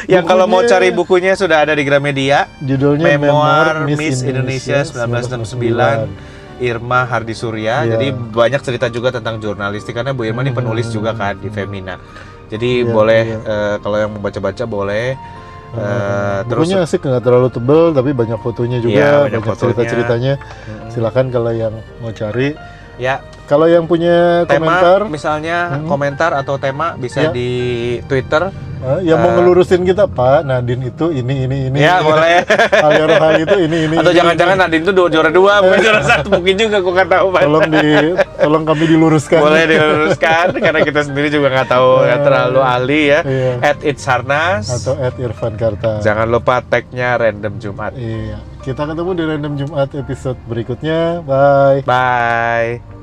yang 0.08 0.24
kalau 0.24 0.48
mau 0.48 0.64
cari 0.64 0.88
bukunya 0.88 1.36
sudah 1.36 1.68
ada 1.68 1.76
di 1.76 1.84
Gramedia 1.84 2.48
Judulnya 2.64 3.04
Memoir 3.14 3.84
Miss 3.84 4.24
Indonesia 4.24 4.80
1969 4.80 6.58
Irma 6.58 7.06
Hardi 7.06 7.34
Surya. 7.38 7.86
Iya. 7.86 7.94
Jadi 7.94 8.06
banyak 8.10 8.60
cerita 8.66 8.90
juga 8.90 9.14
tentang 9.14 9.38
jurnalistik 9.38 9.94
karena 9.94 10.10
Bu 10.10 10.26
Irma 10.26 10.42
ini 10.42 10.50
penulis 10.50 10.90
juga 10.90 11.14
kan 11.14 11.38
di 11.38 11.46
Femina. 11.52 11.94
Jadi 12.48 12.82
Iya, 12.82 12.90
boleh 12.90 13.22
iya. 13.28 13.38
eh, 13.38 13.76
kalau 13.78 13.96
yang 14.00 14.10
mau 14.16 14.22
baca-baca 14.24 14.64
boleh. 14.66 15.14
Eh, 15.68 16.38
terus 16.48 16.64
Bukunya 16.64 16.80
asik 16.80 17.04
nggak 17.04 17.22
terlalu 17.22 17.48
tebel 17.52 17.92
tapi 17.92 18.10
banyak 18.16 18.40
fotonya 18.40 18.80
juga, 18.80 18.96
Iya, 18.96 19.12
banyak 19.28 19.42
banyak, 19.44 19.60
cerita-ceritanya. 19.60 20.34
Mm-mm. 20.40 20.90
Silakan 20.90 21.26
kalau 21.28 21.52
yang 21.52 21.74
mau 22.00 22.10
cari. 22.10 22.56
ya 22.98 23.22
Kalau 23.48 23.64
yang 23.64 23.88
punya 23.88 24.44
tema 24.44 24.76
komentar, 24.76 25.00
misalnya 25.08 25.56
Hmm. 25.72 25.88
komentar 25.88 26.30
atau 26.36 26.60
tema 26.60 26.92
bisa 26.94 27.26
Ya. 27.26 27.30
di 27.32 27.48
Twitter. 28.04 28.52
eh, 28.78 29.10
yang 29.10 29.18
mau 29.18 29.34
Eh. 29.34 29.34
ngelurusin 29.34 29.82
kita, 29.82 30.06
Pak 30.06 30.46
Nadine 30.46 30.86
itu 30.86 31.10
ini 31.10 31.50
ini 31.50 31.66
ini. 31.66 31.82
Ya 31.82 31.98
boleh. 31.98 32.46
Hal 32.78 33.10
hal 33.10 33.34
itu 33.42 33.56
ini 33.58 33.90
ini. 33.90 33.96
atau 33.98 34.14
jangan-jangan 34.14 34.54
ini. 34.54 34.62
Nadine 34.62 34.82
itu 34.86 34.92
dua 34.94 35.08
juara 35.10 35.30
dua 35.32 35.58
bukan 35.58 35.78
juara 35.82 36.02
satu 36.06 36.30
mungkin 36.30 36.54
juga 36.54 36.78
gue 36.78 36.92
nggak 36.94 37.10
tahu 37.10 37.26
Pak. 37.26 37.40
Tolong 37.42 37.66
di, 37.66 37.86
tolong 38.38 38.62
kami 38.62 38.84
diluruskan. 38.86 39.40
boleh 39.42 39.64
diluruskan 39.66 40.46
karena 40.54 40.80
kita 40.84 41.00
sendiri 41.02 41.26
juga 41.26 41.50
nggak 41.50 41.68
tahu 41.68 41.90
nggak 42.06 42.20
terlalu 42.22 42.60
ahli 42.62 43.00
ya. 43.08 43.20
Iya. 43.26 43.52
At 43.66 43.78
Itsarnas. 43.82 44.64
Atau 44.70 44.94
at 44.94 45.14
Irfan 45.18 45.58
Karta. 45.58 45.98
Jangan 45.98 46.26
lupa 46.30 46.62
tagnya 46.62 47.18
random 47.18 47.58
Jumat. 47.58 47.98
Iya. 47.98 48.38
Kita 48.62 48.86
ketemu 48.86 49.10
di 49.10 49.24
random 49.26 49.52
Jumat 49.58 49.90
episode 49.90 50.38
berikutnya. 50.46 51.26
Bye. 51.26 51.82
Bye. 51.82 52.97